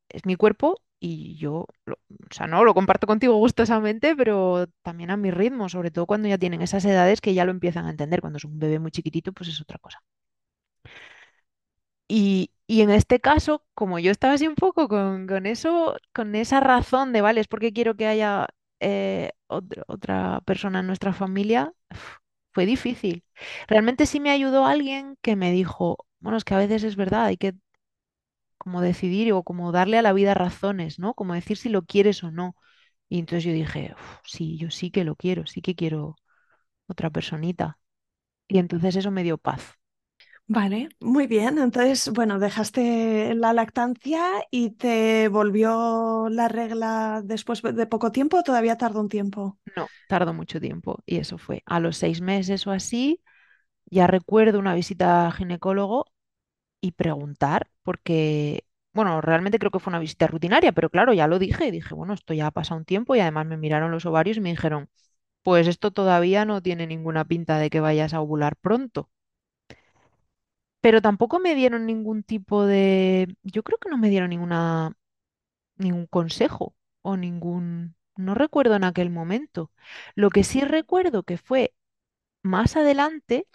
es 0.09 0.25
mi 0.25 0.35
cuerpo. 0.35 0.81
Y 1.05 1.35
yo, 1.37 1.67
lo- 1.85 1.95
o 1.95 2.33
sea, 2.33 2.47
no 2.47 2.63
lo 2.63 2.73
comparto 2.73 3.07
contigo 3.07 3.35
gustosamente, 3.45 4.15
pero 4.15 4.67
también 4.83 5.11
a 5.11 5.17
mi 5.17 5.31
ritmo, 5.31 5.67
sobre 5.69 5.91
todo 5.91 6.05
cuando 6.07 6.27
ya 6.29 6.37
tienen 6.37 6.61
esas 6.61 6.85
edades 6.85 7.19
que 7.21 7.33
ya 7.33 7.45
lo 7.45 7.51
empiezan 7.51 7.85
a 7.85 7.89
entender. 7.91 8.21
Cuando 8.21 8.37
es 8.37 8.45
un 8.45 8.59
bebé 8.59 8.79
muy 8.79 8.91
chiquitito, 8.91 9.33
pues 9.33 9.49
es 9.49 9.61
otra 9.61 9.79
cosa. 9.79 9.99
Y, 12.07 12.51
y 12.67 12.81
en 12.81 12.89
este 12.91 13.19
caso, 13.19 13.65
como 13.73 13.99
yo 13.99 14.11
estaba 14.11 14.33
así 14.33 14.47
un 14.47 14.55
poco 14.55 14.87
con, 14.87 15.27
con 15.27 15.45
eso, 15.45 15.97
con 16.13 16.35
esa 16.35 16.59
razón 16.59 17.13
de, 17.13 17.21
vale, 17.21 17.41
es 17.41 17.47
porque 17.47 17.73
quiero 17.73 17.95
que 17.95 18.07
haya 18.07 18.47
eh, 18.79 19.31
otra 19.87 20.41
persona 20.45 20.79
en 20.81 20.87
nuestra 20.87 21.13
familia, 21.13 21.73
fue 22.53 22.65
difícil. 22.65 23.25
Realmente 23.67 24.05
sí 24.07 24.19
me 24.21 24.31
ayudó 24.31 24.65
alguien 24.67 25.17
que 25.21 25.35
me 25.37 25.51
dijo, 25.53 25.97
bueno, 26.19 26.37
es 26.37 26.45
que 26.45 26.55
a 26.55 26.59
veces 26.59 26.83
es 26.85 26.95
verdad, 26.97 27.25
hay 27.25 27.37
que 27.37 27.55
como 28.63 28.81
decidir 28.81 29.33
o 29.33 29.43
como 29.43 29.71
darle 29.71 29.97
a 29.99 30.01
la 30.03 30.13
vida 30.13 30.33
razones, 30.35 30.99
¿no? 30.99 31.13
Como 31.15 31.33
decir 31.35 31.57
si 31.57 31.69
lo 31.69 31.83
quieres 31.85 32.23
o 32.23 32.31
no. 32.31 32.55
Y 33.09 33.19
entonces 33.19 33.45
yo 33.45 33.53
dije, 33.53 33.93
"Uf, 33.95 34.19
sí, 34.25 34.57
yo 34.57 34.71
sí 34.71 34.91
que 34.91 35.03
lo 35.05 35.15
quiero, 35.15 35.45
sí 35.47 35.61
que 35.61 35.75
quiero 35.75 36.15
otra 36.87 37.09
personita. 37.11 37.79
Y 38.47 38.59
entonces 38.59 38.95
eso 38.97 39.11
me 39.11 39.23
dio 39.23 39.37
paz. 39.39 39.75
Vale, 40.47 40.89
muy 40.99 41.27
bien. 41.27 41.57
Entonces, 41.57 42.09
bueno, 42.13 42.37
dejaste 42.39 43.33
la 43.35 43.53
lactancia 43.53 44.21
y 44.51 44.71
te 44.71 45.27
volvió 45.29 46.27
la 46.29 46.47
regla 46.49 47.21
después 47.23 47.61
de 47.61 47.87
poco 47.87 48.11
tiempo, 48.11 48.37
o 48.39 48.43
todavía 48.43 48.77
tardó 48.77 48.99
un 49.01 49.09
tiempo. 49.09 49.57
No, 49.75 49.91
tardó 50.07 50.33
mucho 50.33 50.59
tiempo 50.59 51.01
y 51.05 51.17
eso 51.17 51.37
fue 51.37 51.63
a 51.65 51.79
los 51.79 51.97
seis 51.97 52.21
meses 52.21 52.67
o 52.67 52.71
así. 52.71 53.21
Ya 53.87 54.07
recuerdo 54.07 54.59
una 54.59 54.75
visita 54.75 55.27
al 55.27 55.33
ginecólogo 55.33 56.07
y 56.83 56.91
preguntar, 56.93 57.69
porque, 57.83 58.65
bueno, 58.93 59.21
realmente 59.21 59.59
creo 59.59 59.71
que 59.71 59.79
fue 59.79 59.91
una 59.91 59.99
visita 59.99 60.27
rutinaria, 60.27 60.73
pero 60.73 60.89
claro, 60.91 61.13
ya 61.13 61.27
lo 61.27 61.39
dije 61.39 61.71
dije, 61.71 61.95
bueno, 61.95 62.13
esto 62.13 62.33
ya 62.35 62.47
ha 62.47 62.51
pasado 62.51 62.79
un 62.79 62.85
tiempo 62.85 63.15
y 63.15 63.21
además 63.21 63.45
me 63.47 63.57
miraron 63.57 63.91
los 63.91 64.05
ovarios 64.05 64.37
y 64.37 64.41
me 64.41 64.51
dijeron, 64.51 64.89
pues 65.43 65.67
esto 65.67 65.91
todavía 65.91 66.45
no 66.45 66.61
tiene 66.63 66.87
ninguna 66.87 67.25
pinta 67.25 67.59
de 67.59 67.69
que 67.71 67.81
vayas 67.81 68.13
a 68.15 68.21
ovular 68.21 68.55
pronto. 68.57 69.09
Pero 70.81 71.01
tampoco 71.01 71.39
me 71.39 71.55
dieron 71.55 71.85
ningún 71.85 72.23
tipo 72.23 72.65
de, 72.65 73.35
yo 73.43 73.63
creo 73.63 73.77
que 73.79 73.89
no 73.89 73.97
me 73.97 74.09
dieron 74.09 74.29
ninguna, 74.29 74.93
ningún 75.77 76.07
consejo 76.07 76.75
o 77.03 77.17
ningún, 77.17 77.95
no 78.17 78.35
recuerdo 78.35 78.75
en 78.75 78.83
aquel 78.85 79.09
momento. 79.11 79.71
Lo 80.15 80.29
que 80.31 80.43
sí 80.45 80.61
recuerdo 80.61 81.23
que 81.23 81.37
fue 81.37 81.73
más 82.43 82.75
adelante 82.77 83.47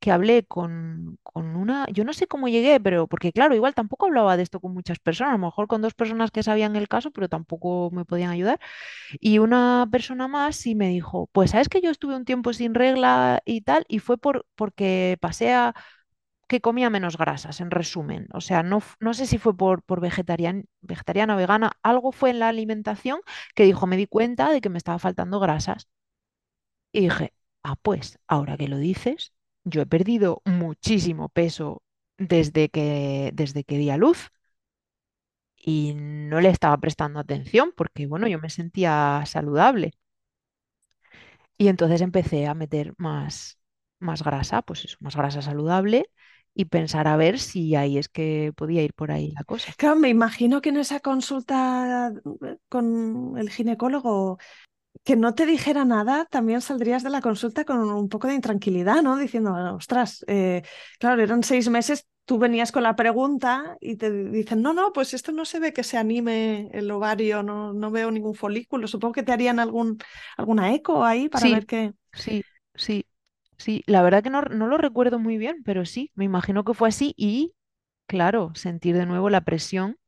que 0.00 0.12
hablé 0.12 0.44
con, 0.46 1.18
con 1.22 1.56
una, 1.56 1.86
yo 1.92 2.04
no 2.04 2.12
sé 2.14 2.26
cómo 2.28 2.48
llegué, 2.48 2.80
pero 2.80 3.08
porque 3.08 3.32
claro, 3.32 3.54
igual 3.56 3.74
tampoco 3.74 4.06
hablaba 4.06 4.36
de 4.36 4.42
esto 4.44 4.60
con 4.60 4.74
muchas 4.74 4.98
personas, 5.00 5.34
a 5.34 5.38
lo 5.38 5.46
mejor 5.46 5.68
con 5.68 5.82
dos 5.82 5.94
personas 5.94 6.30
que 6.30 6.42
sabían 6.44 6.76
el 6.76 6.88
caso, 6.88 7.10
pero 7.12 7.28
tampoco 7.28 7.90
me 7.92 8.04
podían 8.04 8.30
ayudar. 8.30 8.60
Y 9.20 9.38
una 9.38 9.88
persona 9.90 10.28
más 10.28 10.56
sí 10.56 10.74
me 10.74 10.88
dijo, 10.90 11.28
pues 11.32 11.52
sabes 11.52 11.68
que 11.68 11.80
yo 11.82 11.90
estuve 11.90 12.16
un 12.16 12.24
tiempo 12.26 12.52
sin 12.52 12.74
regla 12.74 13.42
y 13.44 13.62
tal, 13.62 13.84
y 13.88 14.00
fue 14.00 14.18
por, 14.18 14.46
porque 14.56 15.18
pasé 15.20 15.54
a 15.54 15.74
que 16.48 16.60
comía 16.60 16.90
menos 16.90 17.16
grasas, 17.18 17.60
en 17.60 17.70
resumen. 17.70 18.28
O 18.32 18.40
sea, 18.40 18.62
no, 18.62 18.82
no 19.00 19.14
sé 19.14 19.26
si 19.26 19.38
fue 19.38 19.56
por, 19.56 19.82
por 19.82 20.00
vegetarian, 20.00 20.66
vegetariana 20.80 21.34
o 21.34 21.38
vegana, 21.38 21.72
algo 21.82 22.12
fue 22.12 22.30
en 22.30 22.38
la 22.40 22.48
alimentación 22.48 23.20
que 23.54 23.64
dijo, 23.64 23.86
me 23.86 23.96
di 23.96 24.06
cuenta 24.06 24.50
de 24.52 24.60
que 24.60 24.68
me 24.70 24.78
estaba 24.78 24.98
faltando 25.00 25.40
grasas. 25.40 25.88
Y 26.92 27.00
dije, 27.02 27.32
ah, 27.66 27.76
pues, 27.82 28.18
ahora 28.28 28.56
que 28.56 28.68
lo 28.68 28.78
dices, 28.78 29.32
yo 29.64 29.82
he 29.82 29.86
perdido 29.86 30.40
muchísimo 30.44 31.28
peso 31.28 31.82
desde 32.18 32.68
que, 32.68 33.32
desde 33.34 33.64
que 33.64 33.78
di 33.78 33.90
a 33.90 33.96
luz 33.96 34.30
y 35.56 35.92
no 35.96 36.40
le 36.40 36.48
estaba 36.50 36.76
prestando 36.78 37.18
atención 37.20 37.72
porque, 37.76 38.06
bueno, 38.06 38.28
yo 38.28 38.38
me 38.38 38.50
sentía 38.50 39.22
saludable. 39.26 39.92
Y 41.58 41.68
entonces 41.68 42.00
empecé 42.00 42.46
a 42.46 42.54
meter 42.54 42.94
más, 42.98 43.58
más 43.98 44.22
grasa, 44.22 44.62
pues 44.62 44.84
eso, 44.84 44.96
más 45.00 45.16
grasa 45.16 45.42
saludable 45.42 46.10
y 46.54 46.66
pensar 46.66 47.08
a 47.08 47.16
ver 47.16 47.38
si 47.38 47.74
ahí 47.74 47.98
es 47.98 48.08
que 48.08 48.52
podía 48.56 48.82
ir 48.82 48.94
por 48.94 49.10
ahí 49.10 49.32
la 49.32 49.44
cosa. 49.44 49.72
Claro, 49.76 49.96
me 49.96 50.08
imagino 50.08 50.60
que 50.60 50.70
en 50.70 50.78
esa 50.78 51.00
consulta 51.00 52.12
eh, 52.42 52.56
con 52.68 53.36
el 53.38 53.50
ginecólogo 53.50 54.38
que 55.04 55.16
no 55.16 55.34
te 55.34 55.46
dijera 55.46 55.84
nada, 55.84 56.26
también 56.30 56.60
saldrías 56.60 57.02
de 57.02 57.10
la 57.10 57.20
consulta 57.20 57.64
con 57.64 57.78
un 57.80 58.08
poco 58.08 58.28
de 58.28 58.34
intranquilidad, 58.34 59.02
¿no? 59.02 59.16
Diciendo, 59.18 59.54
ostras, 59.76 60.24
eh, 60.28 60.62
claro, 60.98 61.22
eran 61.22 61.42
seis 61.42 61.68
meses, 61.70 62.06
tú 62.24 62.38
venías 62.38 62.72
con 62.72 62.82
la 62.82 62.96
pregunta 62.96 63.76
y 63.80 63.96
te 63.96 64.10
dicen, 64.30 64.62
no, 64.62 64.72
no, 64.74 64.92
pues 64.92 65.14
esto 65.14 65.32
no 65.32 65.44
se 65.44 65.60
ve 65.60 65.72
que 65.72 65.84
se 65.84 65.96
anime 65.98 66.68
el 66.72 66.90
ovario, 66.90 67.42
no, 67.42 67.72
no 67.72 67.90
veo 67.90 68.10
ningún 68.10 68.34
folículo. 68.34 68.88
Supongo 68.88 69.12
que 69.14 69.22
te 69.22 69.32
harían 69.32 69.58
algún, 69.60 69.98
alguna 70.36 70.74
eco 70.74 71.04
ahí 71.04 71.28
para 71.28 71.48
Sí, 71.48 71.50
ver 71.50 71.66
qué. 71.66 71.92
sí, 72.12 72.46
sí, 72.74 73.06
sí. 73.58 73.82
La 73.86 74.02
verdad 74.02 74.22
que 74.22 74.30
no, 74.30 74.42
no 74.42 74.66
lo 74.66 74.78
recuerdo 74.78 75.18
muy 75.18 75.36
bien, 75.38 75.62
pero 75.64 75.84
sí, 75.86 76.10
me 76.14 76.24
imagino 76.24 76.64
que 76.64 76.74
fue 76.74 76.88
así 76.88 77.14
y, 77.16 77.54
claro, 78.06 78.52
sentir 78.54 78.96
de 78.96 79.06
nuevo 79.06 79.30
la 79.30 79.42
presión 79.42 79.98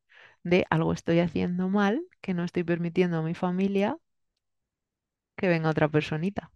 de 0.45 0.67
algo 0.71 0.93
estoy 0.95 1.21
haciendo 1.21 1.69
mal, 1.71 2.03
que 2.23 2.35
no 2.35 2.45
estoy 2.45 2.65
permitiendo 2.65 3.19
a 3.19 3.23
mi 3.23 3.35
familia 3.35 3.99
que 5.39 5.49
venga 5.49 5.71
otra 5.71 5.89
personita. 5.89 6.51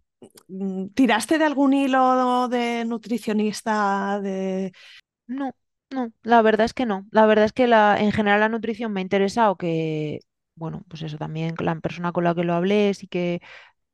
mm, 0.47 0.87
¿Tiraste 0.93 1.37
de 1.37 1.45
algún 1.45 1.73
hilo 1.73 2.47
de 2.49 2.85
nutricionista, 2.85 4.19
de... 4.21 4.71
No, 5.27 5.51
no, 5.91 6.11
la 6.23 6.41
verdad 6.41 6.65
es 6.65 6.73
que 6.73 6.85
no. 6.85 7.07
La 7.11 7.25
verdad 7.25 7.45
es 7.45 7.53
que 7.53 7.67
la, 7.67 7.97
en 7.99 8.11
general 8.11 8.39
la 8.41 8.49
nutrición 8.49 8.93
me 8.93 9.01
ha 9.01 9.03
interesado 9.03 9.55
que, 9.57 10.21
bueno, 10.55 10.83
pues 10.89 11.03
eso 11.03 11.17
también, 11.17 11.55
la 11.59 11.75
persona 11.79 12.11
con 12.11 12.23
la 12.25 12.35
que 12.35 12.43
lo 12.43 12.53
hablé 12.53 12.93
sí 12.93 13.07
que 13.07 13.41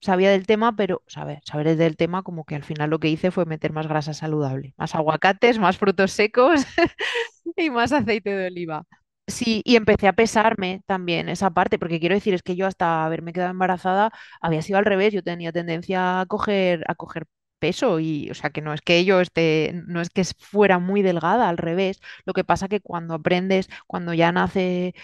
sabía 0.02 0.32
del 0.32 0.48
tema, 0.48 0.76
pero 0.76 1.04
saber, 1.08 1.42
saber 1.46 1.76
del 1.78 1.98
tema 1.98 2.24
como 2.24 2.46
que 2.46 2.56
al 2.56 2.64
final 2.66 2.90
lo 2.92 3.00
que 3.00 3.10
hice 3.10 3.32
fue 3.32 3.46
meter 3.46 3.74
más 3.74 3.88
grasa 3.88 4.14
saludable, 4.14 4.74
más 4.78 4.96
aguacates, 4.96 5.60
más 5.60 5.78
frutos 5.78 6.12
secos 6.14 6.62
y 7.58 7.70
más 7.72 7.92
aceite 7.94 8.32
de 8.36 8.48
oliva. 8.48 8.86
Sí, 9.30 9.62
y 9.64 9.76
empecé 9.76 10.08
a 10.08 10.14
pesarme 10.14 10.82
también 10.88 11.30
esa 11.30 11.52
parte, 11.52 11.78
porque 11.78 12.00
quiero 12.00 12.16
decir, 12.16 12.34
es 12.34 12.42
que 12.42 12.56
yo 12.56 12.66
hasta 12.66 13.06
haberme 13.06 13.32
quedado 13.34 13.52
embarazada 13.52 14.12
había 14.42 14.62
sido 14.64 14.80
al 14.80 14.86
revés, 14.86 15.14
yo 15.14 15.22
tenía 15.24 15.52
tendencia 15.52 16.22
a 16.22 16.26
coger, 16.26 16.84
a 16.88 16.96
coger 16.96 17.26
peso 17.60 18.00
y, 18.00 18.30
o 18.32 18.34
sea, 18.34 18.50
que 18.50 18.62
no 18.62 18.74
es 18.74 18.82
que 18.82 19.06
yo 19.06 19.20
esté, 19.22 19.74
no 19.86 20.02
es 20.02 20.10
que 20.10 20.24
fuera 20.40 20.80
muy 20.80 21.02
delgada, 21.04 21.48
al 21.50 21.58
revés. 21.58 22.00
Lo 22.26 22.34
que 22.34 22.44
pasa 22.44 22.68
que 22.70 22.80
cuando 22.82 23.14
aprendes, 23.14 23.70
cuando 23.86 24.14
ya 24.16 24.32
nace, 24.32 24.96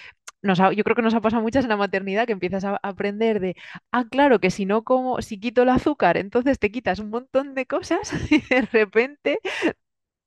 nos 0.44 0.60
ha- 0.60 0.74
yo 0.74 0.84
creo 0.84 0.96
que 0.96 1.01
nos 1.03 1.15
ha 1.15 1.22
pasado 1.22 1.41
muchas 1.44 1.65
en 1.65 1.70
la 1.72 1.77
maternidad 1.77 2.27
que 2.27 2.34
empiezas 2.34 2.65
a 2.65 2.79
aprender 2.84 3.39
de, 3.41 3.55
ah, 3.91 4.05
claro, 4.12 4.39
que 4.39 4.51
si 4.51 4.65
no 4.67 4.84
como, 4.84 5.22
si 5.24 5.39
quito 5.39 5.63
el 5.63 5.70
azúcar, 5.70 6.17
entonces 6.17 6.60
te 6.60 6.72
quitas 6.72 7.00
un 7.00 7.10
montón 7.12 7.55
de 7.55 7.65
cosas 7.67 8.12
y 8.32 8.41
de 8.41 8.62
repente 8.63 9.39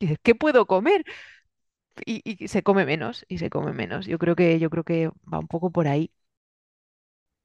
dices, 0.01 0.19
¿qué 0.23 0.35
puedo 0.35 0.67
comer? 0.67 1.05
Y, 2.07 2.23
y 2.45 2.49
se 2.49 2.63
come 2.63 2.85
menos, 2.87 3.25
y 3.29 3.39
se 3.39 3.51
come 3.51 3.73
menos. 3.73 4.07
Yo 4.07 4.19
creo 4.19 4.37
que, 4.37 4.59
yo 4.59 4.71
creo 4.71 4.85
que 4.85 5.09
va 5.33 5.39
un 5.39 5.49
poco 5.49 5.71
por 5.73 5.89
ahí. 5.89 6.13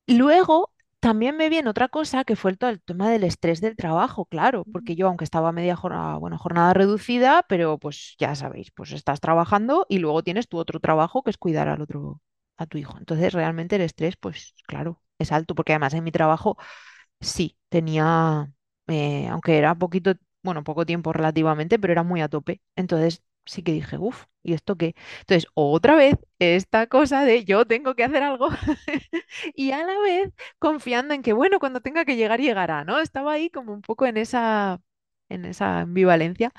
Luego 0.07 0.71
también 0.99 1.35
me 1.37 1.49
viene 1.49 1.69
otra 1.69 1.89
cosa 1.89 2.23
que 2.23 2.35
fue 2.35 2.51
el, 2.51 2.57
todo 2.57 2.69
el 2.69 2.81
tema 2.81 3.09
del 3.09 3.23
estrés 3.23 3.59
del 3.61 3.75
trabajo, 3.75 4.25
claro, 4.25 4.65
porque 4.71 4.95
yo, 4.95 5.07
aunque 5.07 5.23
estaba 5.25 5.51
media 5.51 5.75
jornada, 5.75 6.17
bueno, 6.17 6.37
jornada 6.37 6.73
reducida, 6.73 7.43
pero 7.49 7.77
pues 7.77 8.15
ya 8.19 8.35
sabéis, 8.35 8.71
pues 8.71 8.91
estás 8.93 9.19
trabajando 9.19 9.85
y 9.89 9.99
luego 9.99 10.23
tienes 10.23 10.47
tu 10.47 10.57
otro 10.57 10.79
trabajo 10.79 11.23
que 11.23 11.29
es 11.31 11.37
cuidar 11.37 11.67
al 11.67 11.81
otro, 11.81 12.21
a 12.57 12.65
tu 12.65 12.77
hijo. 12.77 12.97
Entonces, 12.97 13.33
realmente 13.33 13.75
el 13.75 13.81
estrés, 13.81 14.15
pues 14.17 14.53
claro, 14.67 15.01
es 15.19 15.31
alto, 15.31 15.55
porque 15.55 15.73
además 15.73 15.93
en 15.93 16.03
mi 16.05 16.11
trabajo 16.11 16.57
sí, 17.19 17.57
tenía, 17.69 18.51
eh, 18.87 19.27
aunque 19.29 19.57
era 19.57 19.75
poquito, 19.75 20.13
bueno, 20.43 20.63
poco 20.63 20.85
tiempo 20.85 21.13
relativamente, 21.13 21.79
pero 21.79 21.93
era 21.93 22.03
muy 22.03 22.21
a 22.21 22.29
tope. 22.29 22.61
Entonces 22.75 23.23
sí 23.45 23.63
que 23.63 23.71
dije, 23.73 23.97
uff, 23.99 24.25
¿y 24.43 24.53
esto 24.53 24.75
qué? 24.77 24.95
Entonces, 25.21 25.49
otra 25.55 25.95
vez, 25.95 26.15
esta 26.39 26.87
cosa 26.87 27.23
de 27.25 27.45
yo 27.45 27.65
tengo 27.65 27.95
que 27.95 28.03
hacer 28.03 28.23
algo 28.23 28.49
y 29.55 29.71
a 29.71 29.83
la 29.85 29.99
vez 29.99 30.31
confiando 30.59 31.13
en 31.13 31.21
que, 31.23 31.33
bueno, 31.33 31.59
cuando 31.59 31.81
tenga 31.81 32.05
que 32.05 32.15
llegar, 32.15 32.39
llegará, 32.41 32.83
¿no? 32.85 32.99
Estaba 32.99 33.33
ahí 33.33 33.49
como 33.49 33.73
un 33.73 33.81
poco 33.81 34.05
en 34.05 34.17
esa, 34.17 34.81
en 35.29 35.45
esa 35.45 35.81
ambivalencia. 35.81 36.51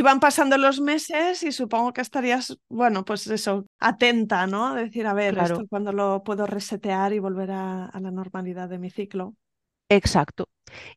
Iban 0.00 0.20
pasando 0.20 0.56
los 0.58 0.80
meses 0.80 1.42
y 1.42 1.52
supongo 1.52 1.92
que 1.92 2.00
estarías, 2.00 2.58
bueno, 2.70 3.04
pues 3.04 3.26
eso, 3.26 3.66
atenta, 3.78 4.46
¿no? 4.46 4.74
Decir, 4.74 5.06
a 5.06 5.12
ver, 5.14 5.36
Claro, 5.36 5.38
esto 5.38 5.66
cuando 5.68 5.92
lo 5.92 6.22
puedo 6.24 6.46
resetear 6.46 7.12
y 7.12 7.18
volver 7.18 7.50
a, 7.50 7.84
a 7.86 8.00
la 8.00 8.10
normalidad 8.10 8.68
de 8.70 8.78
mi 8.78 8.90
ciclo. 8.90 9.34
exacto. 9.88 10.48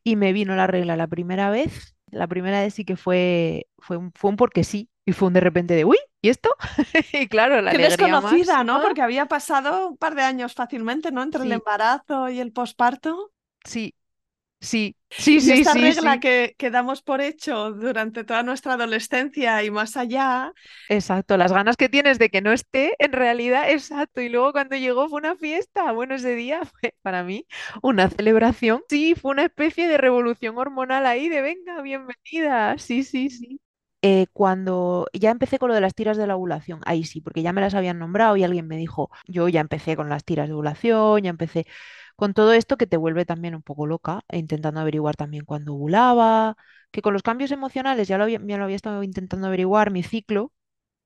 Y 0.04 0.16
me 0.16 0.32
vino 0.32 0.54
la 0.56 0.66
regla 0.66 0.96
la 0.96 1.06
primera 1.08 1.50
vez. 1.50 1.96
La 2.12 2.26
primera 2.26 2.60
vez 2.60 2.74
sí 2.74 2.84
que 2.84 2.96
fue, 2.96 3.68
fue 3.78 3.96
un, 3.96 4.12
fue 4.14 4.30
un 4.30 4.36
porque 4.36 4.64
sí. 4.64 4.88
Y 5.06 5.12
fue 5.12 5.28
un 5.28 5.34
de 5.34 5.40
repente 5.40 5.74
de, 5.74 5.84
uy, 5.84 5.96
¿y 6.22 6.28
esto? 6.28 6.50
Y 7.12 7.26
claro, 7.28 7.60
la 7.62 7.72
Qué 7.72 7.78
desconocida, 7.78 8.64
¿no? 8.64 8.74
máxima. 8.74 8.82
Porque 8.82 9.02
había 9.02 9.26
pasado 9.26 9.88
un 9.88 9.96
par 9.96 10.14
de 10.14 10.22
años 10.22 10.54
fácilmente, 10.54 11.10
¿no? 11.12 11.22
Entre 11.22 11.44
el 11.44 11.52
embarazo 11.52 12.28
y 12.28 12.40
el 12.40 12.52
posparto. 12.52 13.32
sí, 13.64 13.94
sí, 14.60 14.96
sí, 15.16 15.40
Y 15.40 15.50
sí, 15.50 15.52
esta 15.52 15.74
sí, 15.74 15.92
regla 15.92 16.18
sí. 16.18 16.20
que, 16.20 16.54
que 16.58 16.70
damos 16.70 17.02
por 17.02 17.20
hecho 17.20 17.72
durante 17.72 18.24
toda 18.24 18.42
nuestra 18.42 18.74
adolescencia 18.74 19.62
y 19.64 19.70
más 19.70 19.96
allá, 19.96 20.52
Exacto, 20.88 21.36
las 21.36 21.52
ganas 21.52 21.76
que 21.76 21.88
tienes 21.88 22.18
de 22.18 22.28
que 22.30 22.40
no 22.42 22.52
esté, 22.52 22.94
en 22.98 23.12
realidad, 23.12 23.70
exacto. 23.70 24.20
Y 24.20 24.28
luego 24.28 24.52
cuando 24.52 24.76
llegó 24.76 25.08
fue 25.08 25.18
una 25.20 25.36
fiesta. 25.36 25.92
Bueno, 25.92 26.16
ese 26.16 26.34
día 26.34 26.62
fue 26.80 26.94
para 27.02 27.22
mí 27.22 27.46
una 27.82 28.10
celebración. 28.10 28.82
Sí, 28.90 29.14
fue 29.14 29.30
una 29.32 29.44
especie 29.44 29.86
de 29.88 29.96
revolución 29.98 30.58
hormonal 30.58 31.06
ahí 31.06 31.28
de 31.30 31.40
venga, 31.42 31.80
bienvenida. 31.82 32.76
Sí, 32.78 33.04
sí, 33.04 33.30
sí. 33.30 33.60
Eh, 34.02 34.26
cuando 34.32 35.06
ya 35.12 35.30
empecé 35.30 35.58
con 35.58 35.68
lo 35.68 35.74
de 35.74 35.80
las 35.82 35.94
tiras 35.94 36.16
de 36.16 36.26
la 36.26 36.36
ovulación, 36.36 36.80
ahí 36.86 37.04
sí, 37.04 37.20
porque 37.20 37.42
ya 37.42 37.52
me 37.52 37.60
las 37.60 37.74
habían 37.74 37.98
nombrado 37.98 38.36
y 38.36 38.44
alguien 38.44 38.66
me 38.66 38.76
dijo, 38.76 39.10
yo 39.26 39.48
ya 39.48 39.60
empecé 39.60 39.96
con 39.96 40.08
las 40.08 40.24
tiras 40.24 40.48
de 40.48 40.54
ovulación, 40.54 41.22
ya 41.22 41.30
empecé 41.30 41.66
con 42.16 42.34
todo 42.34 42.52
esto 42.52 42.76
que 42.76 42.86
te 42.86 42.96
vuelve 42.96 43.24
también 43.26 43.54
un 43.54 43.62
poco 43.62 43.86
loca, 43.86 44.22
intentando 44.32 44.80
averiguar 44.80 45.16
también 45.16 45.44
cuándo 45.44 45.74
ovulaba, 45.74 46.56
que 46.90 47.02
con 47.02 47.12
los 47.14 47.22
cambios 47.22 47.50
emocionales 47.50 48.08
ya 48.08 48.18
lo 48.18 48.24
había, 48.24 48.40
ya 48.44 48.56
lo 48.58 48.64
había 48.64 48.76
estado 48.76 49.02
intentando 49.02 49.46
averiguar 49.46 49.90
mi 49.90 50.02
ciclo, 50.02 50.52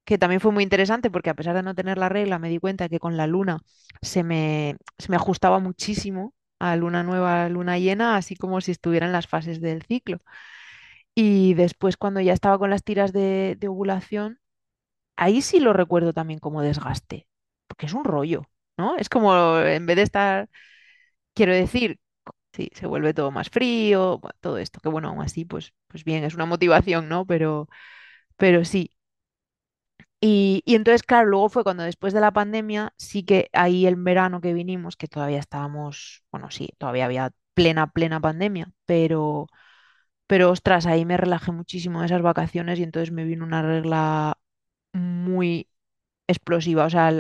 que 0.05 0.19
también 0.19 0.41
fue 0.41 0.53
muy 0.53 0.63
interesante 0.65 1.11
porque 1.11 1.31
a 1.31 1.35
pesar 1.35 1.55
de 1.57 1.63
no 1.63 1.75
tener 1.75 1.99
la 1.99 2.09
regla, 2.11 2.39
me 2.39 2.49
di 2.51 2.59
cuenta 2.59 2.89
que 2.89 3.01
con 3.01 3.17
la 3.17 3.27
luna 3.27 3.61
se 4.03 4.23
me, 4.25 4.77
se 4.99 5.09
me 5.11 5.17
ajustaba 5.17 5.59
muchísimo 5.61 6.35
a 6.59 6.77
luna 6.77 7.03
nueva, 7.03 7.49
luna 7.49 7.79
llena, 7.79 8.17
así 8.17 8.37
como 8.37 8.61
si 8.61 8.73
estuviera 8.73 9.07
en 9.07 9.13
las 9.13 9.27
fases 9.29 9.61
del 9.61 9.83
ciclo. 9.85 10.19
Y 11.15 11.55
después 11.55 11.97
cuando 11.97 12.21
ya 12.21 12.33
estaba 12.33 12.59
con 12.59 12.71
las 12.71 12.83
tiras 12.85 13.13
de, 13.13 13.59
ovulación, 13.69 14.41
ahí 15.17 15.43
sí 15.43 15.61
lo 15.61 15.73
recuerdo 15.73 16.13
también 16.13 16.41
como 16.41 16.63
desgaste, 16.63 17.29
porque 17.69 17.87
es 17.87 17.95
un 17.95 18.05
rollo, 18.05 18.45
¿no? 18.79 18.97
Es 18.97 19.09
como 19.11 19.59
en 19.61 19.87
vez 19.87 19.97
de 19.97 20.03
estar, 20.03 20.51
quiero 21.35 21.55
decir, 21.55 22.01
sí, 22.55 22.71
se 22.75 22.87
vuelve 22.87 23.15
todo 23.15 23.31
más 23.33 23.51
frío, 23.51 24.21
todo 24.41 24.59
esto, 24.59 24.81
que 24.81 24.89
bueno, 24.91 25.09
aún 25.11 25.23
así, 25.23 25.45
pues, 25.47 25.75
pues 25.89 26.05
bien, 26.05 26.25
es 26.25 26.35
una 26.35 26.47
motivación, 26.47 27.09
¿no? 27.09 27.27
Pero, 27.27 27.69
pero 28.37 28.65
sí. 28.65 28.93
Y, 30.21 30.63
y 30.65 30.75
entonces, 30.77 31.03
claro, 31.03 31.29
luego 31.29 31.49
fue 31.51 31.65
cuando 31.65 31.83
después 31.83 32.15
de 32.15 32.21
la 32.21 32.33
pandemia, 32.33 32.95
sí 32.97 33.25
que 33.25 33.51
ahí 33.53 33.87
el 33.87 33.97
verano 33.97 34.41
que 34.41 34.55
vinimos, 34.55 34.97
que 34.97 35.07
todavía 35.09 35.39
estábamos, 35.39 36.25
bueno, 36.31 36.51
sí, 36.51 36.71
todavía 36.79 37.05
había 37.05 37.33
plena, 37.55 37.89
plena 37.93 38.21
pandemia, 38.21 38.73
pero 38.87 39.49
pero 40.27 40.51
ostras, 40.51 40.87
ahí 40.87 41.05
me 41.05 41.17
relajé 41.17 41.53
muchísimo 41.53 41.99
en 42.01 42.07
esas 42.07 42.23
vacaciones 42.23 42.79
y 42.79 42.83
entonces 42.85 43.13
me 43.13 43.25
vino 43.25 43.45
una 43.45 43.63
regla 43.63 44.39
muy 44.93 45.69
explosiva. 46.29 46.87
O 46.87 46.91
sea, 46.91 47.13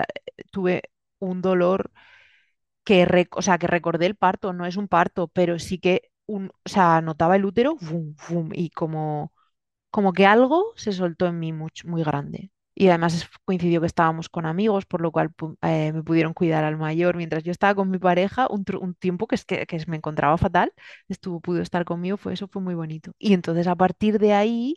tuve 0.52 0.82
un 1.20 1.42
dolor 1.42 1.92
que, 2.84 3.06
rec- 3.06 3.37
o 3.37 3.42
sea, 3.42 3.58
que 3.58 3.66
recordé 3.66 4.06
el 4.06 4.16
parto, 4.16 4.52
no 4.52 4.66
es 4.66 4.76
un 4.76 4.88
parto, 4.88 5.28
pero 5.28 5.58
sí 5.58 5.78
que 5.78 6.11
un, 6.26 6.50
o 6.64 6.68
sea, 6.68 7.00
notaba 7.02 7.37
el 7.37 7.44
útero, 7.44 7.76
y 8.52 8.70
como 8.70 9.32
como 9.90 10.12
que 10.12 10.26
algo 10.26 10.73
se 10.76 10.92
soltó 10.92 11.26
en 11.26 11.38
mí 11.40 11.52
muy, 11.52 11.70
grande. 12.04 12.52
Y 12.75 12.88
además 12.88 13.28
coincidió 13.45 13.81
que 13.81 13.87
estábamos 13.87 14.28
con 14.28 14.47
amigos, 14.47 14.85
por 14.87 15.00
lo 15.00 15.12
cual 15.12 15.31
eh, 15.62 15.93
me 15.93 16.02
pudieron 16.02 16.35
cuidar 16.35 16.64
al 16.64 16.76
mayor. 16.76 17.16
Mientras 17.16 17.45
yo 17.45 17.52
estaba 17.52 17.75
con 17.75 17.90
mi 17.90 17.99
pareja, 17.99 18.49
un, 18.50 18.64
tiempo 18.95 19.26
que, 19.26 19.37
es 19.37 19.45
que, 19.45 19.66
que 19.66 19.85
me 19.87 19.97
encontraba 19.97 20.37
fatal, 20.38 20.73
estuvo, 21.09 21.40
pudo 21.40 21.61
estar 21.62 21.85
conmigo, 21.85 22.16
fue, 22.16 22.33
eso 22.33 22.49
fue 22.49 22.62
muy 22.62 22.75
bonito. 22.75 23.12
Y 23.19 23.35
entonces 23.35 23.66
a 23.69 23.76
partir 23.76 24.19
de 24.19 24.33
ahí 24.33 24.76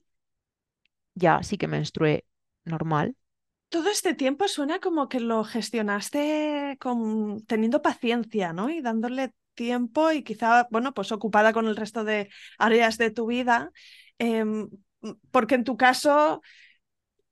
ya 1.16 1.42
sí 1.44 1.58
que 1.58 1.68
menstrué 1.68 2.26
normal. 2.66 3.16
Todo 3.70 3.90
este 3.90 4.14
tiempo 4.14 4.48
suena 4.48 4.80
como 4.80 5.10
que 5.10 5.20
lo 5.20 5.44
gestionaste 5.44 6.78
con, 6.80 7.46
teniendo 7.46 7.82
paciencia, 7.82 8.54
¿no? 8.54 8.70
Y 8.70 8.82
dándole 8.82 9.34
tiempo 9.56 10.12
y 10.12 10.24
quizá, 10.24 10.68
bueno, 10.72 10.94
pues 10.94 11.12
ocupada 11.12 11.52
con 11.52 11.68
el 11.68 11.76
resto 11.76 12.06
de 12.06 12.30
áreas 12.58 12.98
de 12.98 13.12
tu 13.12 13.26
vida. 13.26 13.72
Em, 14.20 14.70
porque 15.32 15.56
en 15.56 15.64
tu 15.64 15.76
caso, 15.76 16.42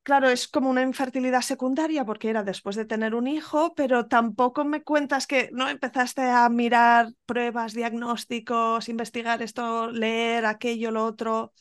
claro, 0.05 0.29
es 0.29 0.47
como 0.47 0.69
una 0.69 0.83
infertilidad 0.83 1.41
secundaria 1.41 2.05
porque 2.05 2.30
era 2.30 2.43
después 2.43 2.75
de 2.77 2.86
tener 2.86 3.15
un 3.15 3.27
hijo, 3.27 3.73
pero 3.75 4.08
tampoco 4.08 4.65
me 4.65 4.84
cuentas 4.84 5.27
que 5.27 5.49
no 5.53 5.69
empezaste 5.69 6.21
a 6.23 6.47
mirar 6.49 7.10
pruebas, 7.25 7.73
diagnósticos, 7.73 8.89
investigar 8.89 9.41
esto, 9.41 9.91
leer 9.91 10.45
aquello, 10.45 10.91
lo 10.91 11.06
otro. 11.06 11.53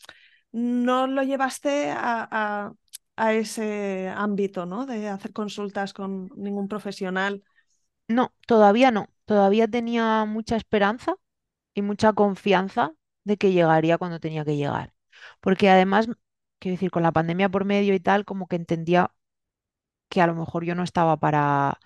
No 0.53 1.07
lo 1.09 1.23
llevaste 1.25 1.91
a, 1.93 2.73
a- 3.19 3.33
ese 3.35 4.09
ámbito, 4.17 4.67
¿no? 4.67 4.87
De 4.87 5.09
hacer 5.09 5.33
consultas 5.33 5.93
con 5.95 6.29
ningún 6.37 6.69
profesional. 6.69 7.45
No, 8.09 8.35
todavía 8.47 8.91
no. 8.91 9.09
Todavía 9.25 9.69
tenía 9.69 10.25
mucha 10.27 10.57
esperanza 10.57 11.17
y 11.75 11.83
mucha 11.83 12.13
confianza 12.15 12.95
de 13.25 13.37
que 13.39 13.53
llegaría 13.53 13.99
cuando 13.99 14.21
tenía 14.21 14.45
que 14.47 14.57
llegar. 14.57 14.95
Porque 15.41 15.71
además, 15.71 16.09
quiero 16.59 16.75
decir, 16.75 16.91
con 16.91 17.03
la 17.03 17.13
pandemia 17.13 17.49
por 17.49 17.65
medio 17.65 17.95
y 17.95 18.01
tal, 18.01 18.25
como 18.25 18.49
que 18.49 18.57
entendía 18.57 19.11
que 20.09 20.21
a 20.23 20.27
lo 20.27 20.35
mejor 20.35 20.65
yo 20.65 20.75
no 20.75 20.83
estaba 20.85 21.17
para, 21.19 21.81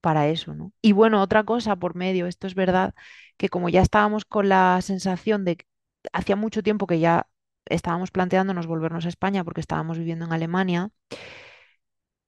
para 0.00 0.28
eso, 0.28 0.54
¿no? 0.54 0.72
Y 0.82 0.92
bueno, 0.92 1.22
otra 1.22 1.44
cosa 1.44 1.76
por 1.76 1.94
medio, 1.96 2.26
esto 2.26 2.46
es 2.46 2.54
verdad, 2.54 2.94
que 3.36 3.48
como 3.48 3.68
ya 3.68 3.82
estábamos 3.82 4.24
con 4.24 4.48
la 4.48 4.80
sensación 4.82 5.44
de 5.44 5.56
que 5.58 5.66
hacía 6.12 6.36
mucho 6.36 6.62
tiempo 6.62 6.86
que 6.86 7.00
ya 7.00 7.28
estábamos 7.66 8.10
planteándonos 8.10 8.66
volvernos 8.66 9.06
a 9.06 9.10
España 9.10 9.44
porque 9.44 9.60
estábamos 9.60 9.98
viviendo 9.98 10.26
en 10.26 10.32
Alemania, 10.32 10.90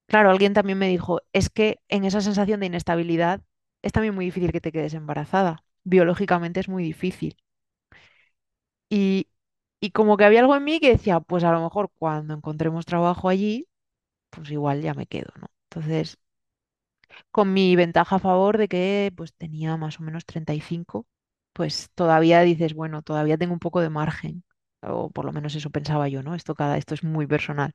claro, 0.06 0.30
alguien 0.30 0.54
también 0.54 0.78
me 0.78 0.88
dijo, 0.88 1.20
es 1.32 1.50
que 1.50 1.80
en 1.88 2.04
esa 2.04 2.20
sensación 2.20 2.60
de 2.60 2.66
inestabilidad 2.66 3.42
es 3.82 3.92
también 3.92 4.14
muy 4.14 4.24
difícil 4.26 4.52
que 4.52 4.60
te 4.60 4.72
quedes 4.72 4.94
embarazada. 4.94 5.64
Biológicamente 5.84 6.60
es 6.60 6.68
muy 6.68 6.84
difícil. 6.84 7.36
Y, 8.90 9.26
y 9.82 9.92
como 9.92 10.16
que 10.18 10.24
había 10.26 10.40
algo 10.42 10.56
en 10.56 10.64
mí 10.64 10.80
que 10.80 10.90
decía, 10.92 11.20
pues 11.20 11.44
a 11.44 11.52
lo 11.52 11.62
mejor 11.62 11.90
cuando 11.98 12.34
encontremos 12.34 12.86
trabajo 12.86 13.28
allí, 13.30 13.68
pues 14.30 14.50
igual 14.52 14.82
ya 14.82 14.94
me 14.94 15.06
quedo, 15.06 15.32
¿no? 15.40 15.48
Entonces 15.70 16.18
con 17.30 17.52
mi 17.52 17.76
ventaja 17.76 18.16
a 18.16 18.18
favor 18.18 18.58
de 18.58 18.68
que 18.68 19.12
pues 19.16 19.34
tenía 19.34 19.76
más 19.76 20.00
o 20.00 20.02
menos 20.02 20.24
35, 20.26 21.06
pues 21.52 21.90
todavía 21.94 22.40
dices, 22.42 22.74
bueno, 22.74 23.02
todavía 23.02 23.38
tengo 23.38 23.52
un 23.54 23.58
poco 23.60 23.80
de 23.80 23.90
margen, 23.90 24.44
o 24.82 25.10
por 25.10 25.24
lo 25.24 25.32
menos 25.32 25.54
eso 25.54 25.70
pensaba 25.70 26.08
yo, 26.08 26.22
¿no? 26.22 26.34
Esto 26.34 26.54
cada, 26.54 26.76
esto 26.78 26.94
es 26.94 27.04
muy 27.04 27.26
personal. 27.26 27.72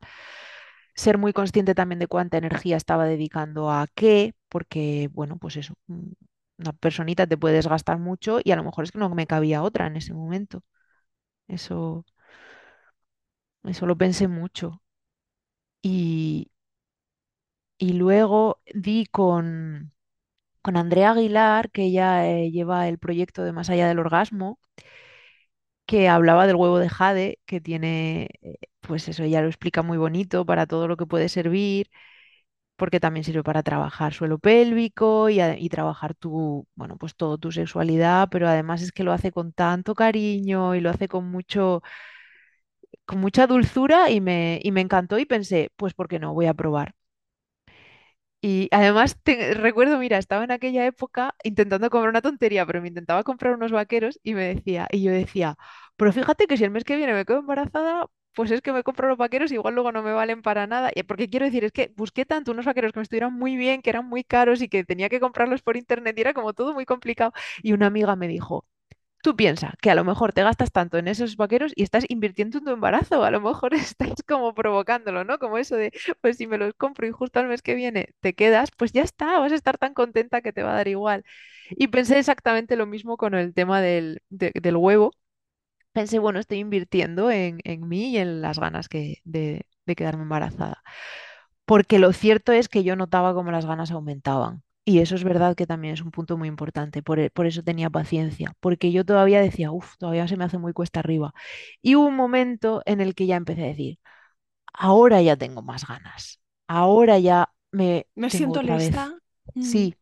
Ser 0.96 1.17
muy 1.17 1.34
consciente 1.34 1.76
también 1.76 2.00
de 2.00 2.08
cuánta 2.08 2.38
energía 2.38 2.78
estaba 2.78 3.06
dedicando 3.06 3.72
a 3.72 3.88
qué, 3.96 4.36
porque, 4.50 5.10
bueno, 5.13 5.38
pues 5.38 5.58
eso, 5.58 5.76
mm, 5.88 6.12
una 6.60 6.74
personita 6.74 7.28
te 7.28 7.38
puede 7.38 7.56
desgastar 7.56 8.00
mucho 8.00 8.39
y 8.43 8.52
a 8.52 8.56
lo 8.58 8.63
mejor 8.63 8.84
es 8.86 8.91
que 8.91 9.00
no 9.00 9.10
me 9.10 9.28
cabía 9.28 9.63
otra 9.63 9.88
en 9.88 9.98
ese 9.98 10.13
momento. 10.13 10.63
Eso, 11.48 12.06
eso 13.64 13.86
lo 13.86 13.96
pensé 13.96 14.28
mucho. 14.28 14.82
Y, 15.82 16.52
y 17.78 17.94
luego 17.94 18.62
di 18.74 19.06
con 19.08 19.94
con 20.64 20.78
Andrea 20.78 21.12
Aguilar, 21.12 21.72
que 21.72 21.84
ella 21.86 22.28
eh, 22.30 22.52
lleva 22.52 22.88
el 22.90 23.00
proyecto 23.00 23.44
de 23.44 23.54
Más 23.54 23.70
allá 23.72 23.88
del 23.88 24.00
orgasmo, 24.00 24.60
que 25.86 26.10
hablaba 26.10 26.48
del 26.48 26.56
huevo 26.58 26.80
de 26.80 26.90
jade, 26.90 27.40
que 27.46 27.62
tiene, 27.62 28.30
eh, 28.42 28.58
pues 28.82 29.08
eso, 29.08 29.24
ella 29.24 29.42
lo 29.42 29.48
explica 29.48 29.82
muy 29.84 29.98
bonito 29.98 30.46
para 30.46 30.66
todo 30.68 30.88
lo 30.88 30.98
que 30.98 31.06
puede 31.06 31.30
servir, 31.30 31.90
porque 32.78 33.00
también 33.02 33.24
sirve 33.26 33.44
para 33.44 33.63
trabajar 33.63 34.13
suelo 34.13 34.40
pélvico 34.40 35.30
y, 35.30 35.42
y 35.42 35.70
trabajar 35.70 36.16
tu, 36.16 36.68
bueno, 36.76 36.98
pues 36.98 37.16
todo 37.16 37.38
tu 37.40 37.52
sexualidad, 37.52 38.30
pero 38.32 38.48
además 38.48 38.82
es 38.84 38.92
que 38.94 39.04
lo 39.04 39.13
hace 39.13 39.32
con 39.34 39.54
tanto 39.54 39.96
cariño 39.96 40.76
y 40.76 40.82
lo 40.82 40.90
hace 40.92 41.08
con 41.10 41.26
mucho, 41.32 41.82
con 43.06 43.20
mucha 43.20 43.48
dulzura 43.48 44.10
y 44.12 44.22
me, 44.22 44.60
y 44.63 44.72
me 44.72 44.82
encantó 44.82 45.18
y 45.20 45.26
pensé, 45.26 45.72
pues 45.78 45.94
¿por 45.96 46.08
qué 46.08 46.20
no? 46.20 46.34
Voy 46.36 46.46
a 46.48 46.54
probar. 46.54 46.94
Y 48.42 48.70
además 48.72 49.18
te- 49.24 49.54
recuerdo, 49.56 49.98
mira, 50.00 50.18
estaba 50.18 50.44
en 50.44 50.52
aquella 50.52 50.86
época 50.86 51.36
intentando 51.44 51.90
comprar 51.90 52.10
una 52.10 52.22
tontería, 52.22 52.66
pero 52.66 52.82
me 52.82 52.88
intentaba 52.90 53.24
comprar 53.24 53.54
unos 53.56 53.72
vaqueros 53.72 54.20
y 54.24 54.36
me 54.36 54.44
decía, 54.56 54.88
y 54.92 55.02
yo 55.04 55.12
decía, 55.12 55.58
pero 55.96 56.13
fíjate 56.13 56.46
que 56.48 56.56
si 56.58 56.63
el 56.63 56.72
mes 56.72 56.84
que 56.84 56.96
viene 56.96 57.13
me 57.13 57.26
quedo 57.26 57.40
embarazada, 57.40 58.06
pues 58.38 58.52
es 58.52 58.62
que 58.62 58.71
me 58.73 58.84
compro 58.84 59.10
los 59.10 59.17
vaqueros, 59.17 59.52
igual 59.52 59.76
luego 59.76 59.91
no 59.91 60.04
me 60.04 60.13
valen 60.13 60.41
para 60.43 60.67
nada. 60.67 60.91
Y 60.95 61.04
porque 61.04 61.30
quiero 61.30 61.45
decir, 61.45 61.65
es 61.65 61.73
que 61.73 61.91
busqué 61.97 62.26
tanto 62.26 62.52
unos 62.54 62.65
vaqueros 62.65 62.93
que 62.93 63.00
me 63.00 63.04
estuvieran 63.04 63.34
muy 63.34 63.58
bien, 63.58 63.82
que 63.82 63.89
eran 63.91 64.08
muy 64.08 64.23
caros 64.23 64.62
y 64.62 64.69
que 64.69 64.84
tenía 64.86 65.10
que 65.10 65.19
comprarlos 65.19 65.62
por 65.63 65.78
internet 65.78 66.17
y 66.17 66.21
era 66.21 66.34
como 66.36 66.54
todo 66.54 66.73
muy 66.73 66.86
complicado. 66.86 67.34
Y 67.63 67.73
una 67.73 67.88
amiga 67.88 68.15
me 68.15 68.28
dijo, 68.30 68.65
Tú 69.23 69.36
piensas 69.36 69.73
que 69.82 69.91
a 69.91 69.95
lo 69.95 70.06
mejor 70.06 70.32
te 70.34 70.43
gastas 70.43 70.71
tanto 70.71 70.97
en 70.97 71.08
esos 71.10 71.36
vaqueros 71.36 71.73
y 71.76 71.84
estás 71.84 72.06
invirtiendo 72.08 72.60
en 72.60 72.63
tu 72.65 72.71
embarazo, 72.71 73.23
a 73.23 73.32
lo 73.32 73.41
mejor 73.41 73.73
estás 73.76 74.23
como 74.28 74.54
provocándolo, 74.54 75.23
¿no? 75.26 75.39
Como 75.39 75.58
eso 75.58 75.76
de, 75.76 75.91
pues 76.21 76.38
si 76.38 76.47
me 76.47 76.58
los 76.58 76.73
compro 76.76 77.08
y 77.08 77.12
justo 77.12 77.39
al 77.39 77.47
mes 77.47 77.62
que 77.62 77.76
viene 77.76 78.10
te 78.21 78.34
quedas, 78.36 78.69
pues 78.78 78.93
ya 78.93 79.02
está, 79.04 79.39
vas 79.39 79.52
a 79.52 79.56
estar 79.56 79.78
tan 79.78 79.93
contenta 79.93 80.41
que 80.41 80.54
te 80.54 80.63
va 80.63 80.71
a 80.71 80.76
dar 80.76 80.88
igual. 80.88 81.26
Y 81.71 81.88
pensé 81.89 82.19
exactamente 82.19 82.76
lo 82.78 82.86
mismo 82.88 83.17
con 83.17 83.34
el 83.36 83.54
tema 83.54 83.82
del, 83.82 84.21
de- 84.30 84.52
del 84.62 84.78
huevo. 84.78 85.12
Pensé, 85.98 86.20
bueno, 86.20 86.40
estoy 86.40 86.60
invirtiendo 86.60 87.32
en, 87.32 87.60
en 87.64 87.88
mí 87.88 88.12
y 88.12 88.18
en 88.18 88.42
las 88.42 88.60
ganas 88.60 88.88
que, 88.90 89.18
de, 89.26 89.66
de 89.86 89.96
quedarme 89.96 90.24
embarazada 90.24 90.84
porque 91.66 92.00
lo 92.00 92.14
cierto 92.14 92.52
es 92.54 92.70
que 92.70 92.84
yo 92.84 92.96
notaba 92.96 93.34
como 93.34 93.52
las 93.52 93.66
ganas 93.66 93.92
aumentaban. 93.92 94.64
Y 94.86 95.00
eso 95.00 95.16
es 95.16 95.24
verdad 95.26 95.56
que 95.56 95.68
también 95.68 95.94
es 95.96 96.02
un 96.02 96.12
punto 96.12 96.38
muy 96.38 96.48
importante, 96.48 97.04
por, 97.04 97.20
e- 97.20 97.30
por 97.32 97.46
eso 97.48 97.64
tenía 97.64 97.90
paciencia, 97.90 98.54
porque 98.62 98.92
yo 98.92 99.06
todavía 99.06 99.42
decía, 99.42 99.72
uff, 99.72 99.98
todavía 99.98 100.28
se 100.28 100.38
me 100.38 100.46
hace 100.46 100.58
muy 100.60 100.74
cuesta 100.74 101.02
arriba. 101.02 101.34
Y 101.82 101.96
hubo 101.96 102.08
un 102.08 102.16
momento 102.16 102.82
en 102.86 103.02
el 103.02 103.16
que 103.16 103.28
ya 103.28 103.36
empecé 103.38 103.64
a 103.64 103.68
decir, 103.68 104.00
ahora 104.74 105.22
ya 105.22 105.36
tengo 105.38 105.62
más 105.64 105.88
ganas, 105.88 106.42
ahora 106.68 107.20
ya 107.20 107.52
me 107.72 108.08
Me 108.16 108.30
tengo 108.30 108.54
siento 108.54 108.62
otra 108.62 108.78
vez. 108.78 108.96
lista. 108.96 109.18
Mm. 109.54 109.86
Sí, 109.86 109.98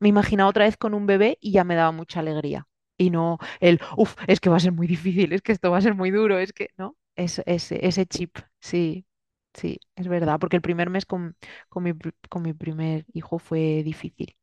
me 0.00 0.08
imaginaba 0.10 0.50
otra 0.50 0.64
vez 0.66 0.76
con 0.78 0.94
un 0.94 1.06
bebé 1.06 1.38
y 1.40 1.52
ya 1.52 1.64
me 1.64 1.74
daba 1.76 1.92
mucha 1.92 2.20
alegría. 2.20 2.66
Y 2.98 3.10
no 3.10 3.38
el, 3.60 3.80
uff, 3.96 4.16
es 4.26 4.40
que 4.40 4.50
va 4.50 4.56
a 4.56 4.60
ser 4.60 4.72
muy 4.72 4.86
difícil, 4.88 5.32
es 5.32 5.42
que 5.42 5.52
esto 5.52 5.70
va 5.70 5.78
a 5.78 5.80
ser 5.82 5.94
muy 5.94 6.10
duro, 6.10 6.38
es 6.38 6.52
que, 6.52 6.70
¿no? 6.78 6.96
Es, 7.16 7.40
ese 7.46 7.86
ese 7.86 8.06
chip 8.06 8.38
Sí, 8.60 9.06
sí, 9.54 9.80
es 9.96 10.08
verdad, 10.08 10.38
porque 10.40 10.56
el 10.56 10.62
primer 10.62 10.90
mes 10.90 11.06
con, 11.06 11.36
con 11.68 11.82
mi, 11.84 11.92
con 12.28 12.42
mi 12.42 12.52
primer 12.54 13.06
hijo 13.14 13.38
fue 13.38 13.82
difícil. 13.84 14.36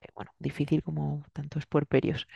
Eh, 0.00 0.08
Bueno, 0.14 0.32
difícil 0.38 0.82
como 0.82 1.24
tantos 1.32 1.66
puerperios. 1.66 2.26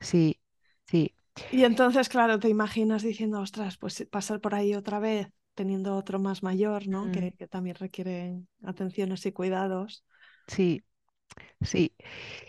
Sí, 0.00 0.40
sí. 0.86 1.14
Y 1.50 1.64
entonces, 1.64 2.08
claro, 2.08 2.38
te 2.38 2.48
imaginas 2.48 3.02
diciendo, 3.02 3.40
ostras, 3.40 3.76
pues 3.78 4.06
pasar 4.10 4.40
por 4.40 4.54
ahí 4.54 4.74
otra 4.74 4.98
vez, 4.98 5.28
teniendo 5.54 5.96
otro 5.96 6.18
más 6.18 6.42
mayor, 6.42 6.86
¿no? 6.88 7.10
Mm, 7.10 7.10
Que, 7.10 7.32
que 7.32 7.48
también 7.48 7.76
requiere 7.76 8.42
atenciones 8.64 9.24
y 9.26 9.32
cuidados. 9.32 10.04
sí, 10.46 10.82
sí. 11.62 11.92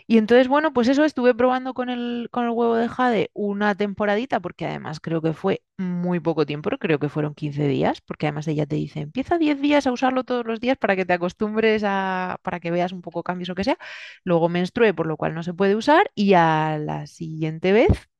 Y 0.06 0.18
entonces, 0.18 0.48
bueno, 0.48 0.72
pues 0.72 0.88
eso 0.88 1.04
estuve 1.04 1.34
probando 1.34 1.74
con 1.74 1.90
el, 1.90 2.28
con 2.30 2.44
el 2.44 2.50
huevo 2.50 2.76
de 2.76 2.88
jade 2.88 3.30
una 3.34 3.74
temporadita, 3.74 4.40
porque 4.40 4.66
además 4.66 5.00
creo 5.00 5.22
que 5.22 5.32
fue 5.34 5.62
muy 5.78 6.20
poco 6.20 6.46
tiempo, 6.46 6.70
creo 6.78 6.98
que 6.98 7.08
fueron 7.08 7.34
15 7.34 7.66
días, 7.68 8.00
porque 8.02 8.26
además 8.26 8.48
ella 8.48 8.66
te 8.66 8.76
dice, 8.76 9.00
empieza 9.00 9.38
10 9.38 9.60
días 9.60 9.86
a 9.86 9.92
usarlo 9.92 10.24
todos 10.24 10.46
los 10.46 10.60
días 10.60 10.78
para 10.78 10.96
que 10.96 11.06
te 11.06 11.14
acostumbres 11.14 11.82
a, 11.86 12.38
para 12.42 12.60
que 12.60 12.70
veas 12.70 12.92
un 12.92 13.02
poco 13.02 13.22
cambios 13.22 13.50
o 13.50 13.54
que 13.54 13.64
sea. 13.64 13.78
Luego 14.24 14.48
menstrué, 14.48 14.94
por 14.94 15.06
lo 15.06 15.16
cual 15.16 15.34
no 15.34 15.42
se 15.42 15.54
puede 15.54 15.76
usar, 15.76 16.10
y 16.14 16.34
a 16.34 16.78
la 16.78 17.06
siguiente 17.06 17.72
vez 17.72 18.10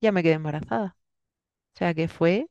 ya 0.00 0.12
me 0.12 0.22
quedé 0.22 0.34
embarazada. 0.34 0.96
O 1.74 1.78
sea 1.78 1.94
que 1.94 2.08
fue 2.08 2.48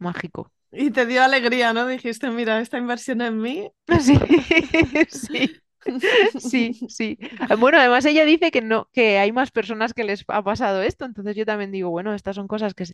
mágico. 0.00 0.52
Y 0.70 0.90
te 0.90 1.06
dio 1.06 1.22
alegría, 1.22 1.72
¿no? 1.72 1.86
Dijiste, 1.86 2.30
mira, 2.30 2.60
esta 2.60 2.78
inversión 2.78 3.20
en 3.22 3.40
mí. 3.40 3.70
Sí, 4.00 4.18
sí. 5.08 5.62
Sí, 6.40 6.78
sí. 6.88 7.18
Ah, 7.48 7.56
Bueno, 7.56 7.78
además 7.78 8.04
ella 8.04 8.24
dice 8.24 8.50
que 8.50 8.60
no, 8.62 8.88
que 8.92 9.18
hay 9.18 9.32
más 9.32 9.50
personas 9.50 9.94
que 9.94 10.04
les 10.04 10.24
ha 10.28 10.42
pasado 10.42 10.82
esto, 10.82 11.04
entonces 11.04 11.36
yo 11.36 11.44
también 11.46 11.72
digo, 11.72 11.90
bueno, 11.90 12.14
estas 12.14 12.36
son 12.36 12.48
cosas 12.48 12.74
que 12.74 12.84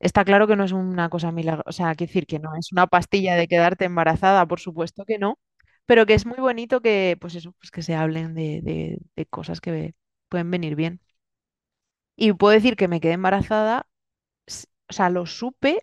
está 0.00 0.24
claro 0.24 0.46
que 0.46 0.56
no 0.56 0.64
es 0.64 0.72
una 0.72 1.08
cosa 1.10 1.32
milagrosa, 1.32 1.68
o 1.68 1.72
sea, 1.72 1.94
quiero 1.94 2.10
decir 2.10 2.26
que 2.26 2.38
no 2.38 2.54
es 2.56 2.72
una 2.72 2.86
pastilla 2.86 3.36
de 3.36 3.48
quedarte 3.48 3.84
embarazada, 3.86 4.46
por 4.46 4.60
supuesto 4.60 5.04
que 5.06 5.18
no, 5.18 5.38
pero 5.86 6.06
que 6.06 6.14
es 6.14 6.26
muy 6.26 6.38
bonito 6.38 6.80
que, 6.82 7.16
pues 7.20 7.34
eso, 7.36 7.52
pues 7.60 7.70
que 7.70 7.82
se 7.82 7.94
hablen 7.96 8.34
de, 8.34 8.60
de, 8.62 8.98
de 9.16 9.26
cosas 9.26 9.60
que 9.60 9.94
pueden 10.30 10.50
venir 10.50 10.76
bien. 10.76 11.00
Y 12.16 12.32
puedo 12.34 12.52
decir 12.52 12.76
que 12.76 12.86
me 12.88 13.00
quedé 13.00 13.12
embarazada, 13.14 13.86
o 14.90 14.92
sea, 14.92 15.10
lo 15.10 15.26
supe 15.26 15.82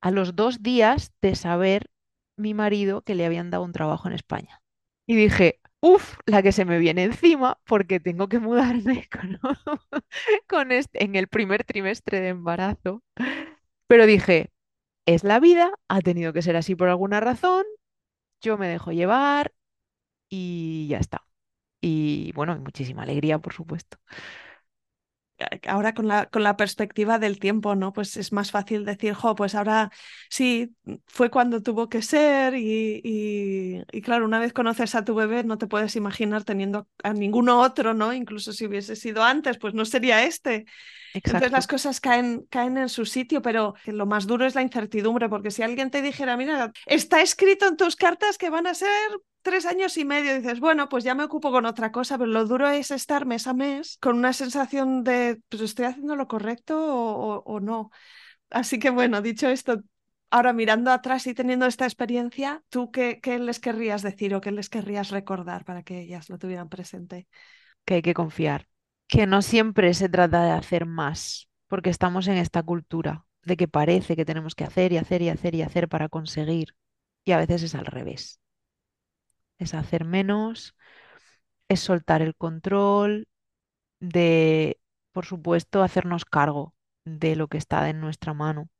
a 0.00 0.10
los 0.10 0.34
dos 0.34 0.60
días 0.64 1.12
de 1.22 1.36
saber 1.36 1.88
mi 2.36 2.52
marido 2.52 3.02
que 3.02 3.14
le 3.14 3.24
habían 3.26 3.50
dado 3.50 3.62
un 3.64 3.70
trabajo 3.72 4.08
en 4.08 4.14
España. 4.14 4.60
Y 5.08 5.16
dije, 5.16 5.60
uff, 5.80 6.18
la 6.26 6.42
que 6.44 6.52
se 6.52 6.66
me 6.66 6.78
viene 6.78 7.04
encima 7.04 7.60
porque 7.66 8.00
tengo 8.00 8.28
que 8.30 8.40
mudarme 8.40 9.08
con, 9.12 9.40
con 10.48 10.72
este, 10.72 11.04
en 11.04 11.16
el 11.16 11.28
primer 11.28 11.64
trimestre 11.64 12.20
de 12.20 12.28
embarazo. 12.30 13.02
Pero 13.86 14.06
dije, 14.06 14.52
es 15.06 15.24
la 15.24 15.40
vida, 15.40 15.72
ha 15.88 16.00
tenido 16.02 16.32
que 16.32 16.42
ser 16.42 16.56
así 16.56 16.74
por 16.76 16.88
alguna 16.90 17.20
razón, 17.20 17.64
yo 18.42 18.58
me 18.58 18.68
dejo 18.68 18.92
llevar 18.92 19.52
y 20.30 20.88
ya 20.90 20.98
está. 20.98 21.24
Y 21.82 22.32
bueno, 22.34 22.58
muchísima 22.58 23.02
alegría, 23.04 23.38
por 23.40 23.54
supuesto. 23.54 23.98
Ahora 25.66 25.94
con 25.94 26.08
la, 26.08 26.26
con 26.26 26.42
la 26.42 26.56
perspectiva 26.56 27.18
del 27.18 27.38
tiempo, 27.38 27.74
¿no? 27.74 27.92
Pues 27.92 28.16
es 28.16 28.32
más 28.32 28.50
fácil 28.50 28.84
decir, 28.84 29.14
jo, 29.14 29.34
pues 29.34 29.54
ahora 29.54 29.90
sí, 30.28 30.74
fue 31.06 31.30
cuando 31.30 31.62
tuvo 31.62 31.88
que 31.88 32.02
ser 32.02 32.54
y, 32.54 33.00
y, 33.04 33.82
y 33.92 34.02
claro, 34.02 34.24
una 34.24 34.40
vez 34.40 34.52
conoces 34.52 34.94
a 34.94 35.04
tu 35.04 35.14
bebé 35.14 35.44
no 35.44 35.58
te 35.58 35.66
puedes 35.66 35.96
imaginar 35.96 36.44
teniendo 36.44 36.88
a 37.02 37.12
ninguno 37.12 37.60
otro, 37.60 37.94
¿no? 37.94 38.12
Incluso 38.12 38.52
si 38.52 38.66
hubiese 38.66 38.96
sido 38.96 39.22
antes, 39.22 39.58
pues 39.58 39.74
no 39.74 39.84
sería 39.84 40.24
este. 40.24 40.66
Entonces 41.14 41.50
las 41.50 41.66
cosas 41.66 42.00
caen, 42.00 42.46
caen 42.50 42.76
en 42.78 42.88
su 42.88 43.06
sitio, 43.06 43.42
pero 43.42 43.74
lo 43.86 44.06
más 44.06 44.26
duro 44.26 44.46
es 44.46 44.54
la 44.54 44.62
incertidumbre, 44.62 45.28
porque 45.28 45.50
si 45.50 45.62
alguien 45.62 45.90
te 45.90 46.02
dijera, 46.02 46.36
mira, 46.36 46.72
está 46.86 47.22
escrito 47.22 47.66
en 47.66 47.76
tus 47.76 47.96
cartas 47.96 48.38
que 48.38 48.50
van 48.50 48.66
a 48.66 48.74
ser 48.74 48.88
tres 49.42 49.66
años 49.66 49.96
y 49.96 50.04
medio, 50.04 50.34
dices, 50.34 50.60
bueno, 50.60 50.88
pues 50.88 51.04
ya 51.04 51.14
me 51.14 51.24
ocupo 51.24 51.50
con 51.50 51.66
otra 51.66 51.92
cosa, 51.92 52.18
pero 52.18 52.30
lo 52.30 52.44
duro 52.46 52.68
es 52.68 52.90
estar 52.90 53.26
mes 53.26 53.46
a 53.46 53.54
mes 53.54 53.98
con 54.00 54.16
una 54.18 54.32
sensación 54.32 55.04
de, 55.04 55.40
pues 55.48 55.62
estoy 55.62 55.86
haciendo 55.86 56.16
lo 56.16 56.28
correcto 56.28 56.76
o, 56.78 57.42
o- 57.44 57.60
no. 57.60 57.90
Así 58.50 58.78
que 58.78 58.90
bueno, 58.90 59.22
dicho 59.22 59.48
esto, 59.48 59.82
ahora 60.30 60.52
mirando 60.52 60.90
atrás 60.92 61.26
y 61.26 61.34
teniendo 61.34 61.66
esta 61.66 61.84
experiencia, 61.86 62.62
¿tú 62.70 62.90
qué, 62.92 63.20
qué 63.22 63.38
les 63.38 63.60
querrías 63.60 64.02
decir 64.02 64.34
o 64.34 64.40
qué 64.42 64.52
les 64.52 64.70
querrías 64.70 65.10
recordar 65.10 65.64
para 65.64 65.82
que 65.84 66.00
ellas 66.02 66.30
lo 66.30 66.38
tuvieran 66.38 66.68
presente? 66.70 67.28
Que 67.84 67.94
hay 67.94 68.02
que 68.02 68.14
confiar. 68.14 68.68
Que 69.08 69.26
no 69.26 69.42
siempre 69.42 69.94
se 69.94 70.08
trata 70.08 70.44
de 70.44 70.50
hacer 70.52 70.86
más, 70.86 71.48
porque 71.68 71.90
estamos 71.90 72.26
en 72.28 72.36
esta 72.36 72.62
cultura 72.62 73.24
de 73.42 73.56
que 73.56 73.68
parece 73.68 74.16
que 74.16 74.24
tenemos 74.24 74.54
que 74.54 74.64
hacer 74.64 74.92
y 74.92 74.98
hacer 74.98 75.22
y 75.22 75.28
hacer 75.30 75.54
y 75.54 75.62
hacer 75.62 75.88
para 75.88 76.08
conseguir. 76.08 76.74
Y 77.24 77.32
a 77.32 77.38
veces 77.38 77.62
es 77.62 77.74
al 77.74 77.86
revés. 77.86 78.40
Es 79.58 79.74
hacer 79.74 80.04
menos, 80.04 80.74
es 81.68 81.80
soltar 81.80 82.22
el 82.22 82.36
control 82.36 83.28
de, 84.00 84.80
por 85.12 85.26
supuesto, 85.26 85.82
hacernos 85.82 86.24
cargo 86.26 86.74
de 87.04 87.36
lo 87.36 87.48
que 87.48 87.58
está 87.58 87.88
en 87.90 88.00
nuestra 88.00 88.34
mano. 88.34 88.70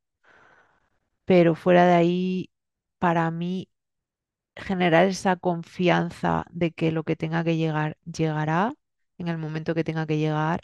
Pero 1.25 1.55
fuera 1.55 1.87
de 1.87 1.95
ahí, 1.95 2.51
para 2.99 3.31
mí, 3.31 3.69
generar 4.57 5.07
esa 5.07 5.37
confianza 5.37 6.47
de 6.53 6.73
que 6.73 6.93
lo 6.93 7.05
que 7.05 7.17
tenga 7.17 7.45
que 7.45 7.57
llegar, 7.59 7.99
llegará 8.05 8.75
en 9.19 9.29
el 9.29 9.39
momento 9.39 9.75
que 9.77 9.85
tenga 9.85 10.07
que 10.07 10.19
llegar, 10.19 10.63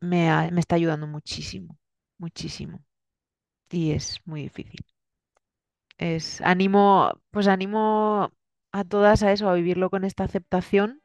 me, 0.00 0.50
me 0.52 0.60
está 0.60 0.76
ayudando 0.76 1.06
muchísimo, 1.06 1.78
muchísimo. 2.18 2.84
Y 3.70 3.92
es 3.92 4.20
muy 4.26 4.42
difícil. 4.44 4.84
Es, 5.98 6.40
animo, 6.40 7.12
pues 7.30 7.46
animo 7.48 8.32
a 8.72 8.84
todas 8.84 9.22
a 9.22 9.32
eso, 9.32 9.48
a 9.48 9.54
vivirlo 9.54 9.90
con 9.90 10.04
esta 10.04 10.24
aceptación. 10.24 11.00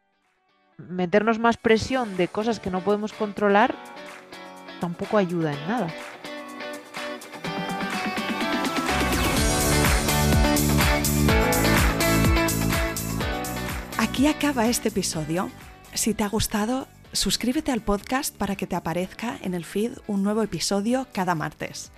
Meternos 0.78 1.39
más 1.39 1.58
presión 1.58 2.17
de 2.17 2.28
cosas 2.28 2.60
que 2.60 2.69
no 2.69 2.82
podemos 2.82 3.13
controlar 3.13 3.75
tampoco 4.82 5.17
ayuda 5.17 5.54
en 5.54 5.67
nada. 5.67 5.88
Aquí 13.97 14.28
acaba 14.28 14.67
este 14.67 14.89
episodio. 14.89 15.49
Si 15.93 16.13
te 16.13 16.23
ha 16.23 16.30
gustado, 16.30 16.88
suscríbete 17.13 17.71
al 17.71 17.82
podcast 17.82 18.36
para 18.36 18.56
que 18.56 18.67
te 18.67 18.75
aparezca 18.75 19.38
en 19.41 19.54
el 19.54 19.65
feed 19.65 19.93
un 20.08 20.23
nuevo 20.23 20.41
episodio 20.43 21.08
cada 21.13 21.36
martes. 21.36 21.91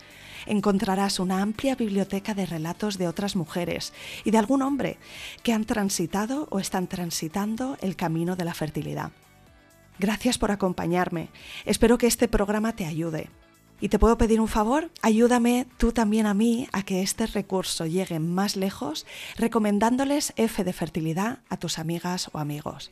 Encontrarás 0.48 1.20
una 1.20 1.42
amplia 1.42 1.76
biblioteca 1.76 2.34
de 2.34 2.46
relatos 2.46 2.98
de 2.98 3.08
otras 3.08 3.36
mujeres 3.36 3.94
y 4.24 4.32
de 4.32 4.38
algún 4.38 4.62
hombre 4.62 4.98
que 5.44 5.54
han 5.54 5.66
transitado 5.66 6.48
o 6.50 6.60
están 6.60 6.88
transitando 6.88 7.78
el 7.82 7.96
camino 7.96 8.36
de 8.36 8.46
la 8.46 8.54
fertilidad. 8.54 9.12
Gracias 10.00 10.38
por 10.38 10.52
acompañarme. 10.52 11.30
Espero 11.66 11.98
que 11.98 12.08
este 12.08 12.28
programa 12.28 12.76
te 12.76 12.86
ayude. 12.86 13.30
¿Y 13.80 13.90
te 13.90 14.00
puedo 14.00 14.18
pedir 14.18 14.42
un 14.42 14.48
favor? 14.48 14.90
Ayúdame 15.02 15.68
tú 15.78 15.92
también 15.92 16.26
a 16.26 16.34
mí 16.34 16.68
a 16.72 16.84
que 16.84 17.04
este 17.04 17.28
recurso 17.28 17.86
llegue 17.86 18.20
más 18.20 18.56
lejos 18.56 19.06
recomendándoles 19.36 20.34
F 20.36 20.64
de 20.64 20.74
fertilidad 20.74 21.40
a 21.50 21.58
tus 21.58 21.78
amigas 21.78 22.30
o 22.34 22.40
amigos. 22.40 22.92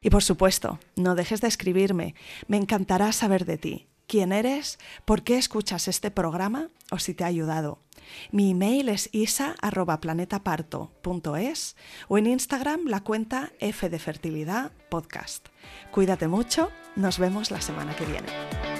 Y 0.00 0.10
por 0.10 0.22
supuesto, 0.22 0.78
no 0.96 1.14
dejes 1.14 1.40
de 1.40 1.48
escribirme. 1.48 2.14
Me 2.46 2.56
encantará 2.56 3.12
saber 3.12 3.44
de 3.44 3.58
ti. 3.58 3.86
¿Quién 4.08 4.32
eres? 4.32 4.80
¿Por 5.04 5.22
qué 5.22 5.36
escuchas 5.36 5.86
este 5.86 6.10
programa? 6.10 6.70
¿O 6.90 6.98
si 6.98 7.12
te 7.12 7.24
ha 7.24 7.26
ayudado? 7.26 7.82
Mi 8.32 8.52
email 8.52 8.88
es 8.88 9.10
isa.planetaparto.es 9.12 11.76
o 12.08 12.16
en 12.16 12.26
Instagram 12.26 12.86
la 12.86 13.00
cuenta 13.00 13.52
F 13.60 13.90
de 13.90 13.98
Fertilidad 13.98 14.72
Podcast. 14.88 15.48
Cuídate 15.90 16.26
mucho, 16.26 16.70
nos 16.96 17.18
vemos 17.18 17.50
la 17.50 17.60
semana 17.60 17.94
que 17.94 18.06
viene. 18.06 18.77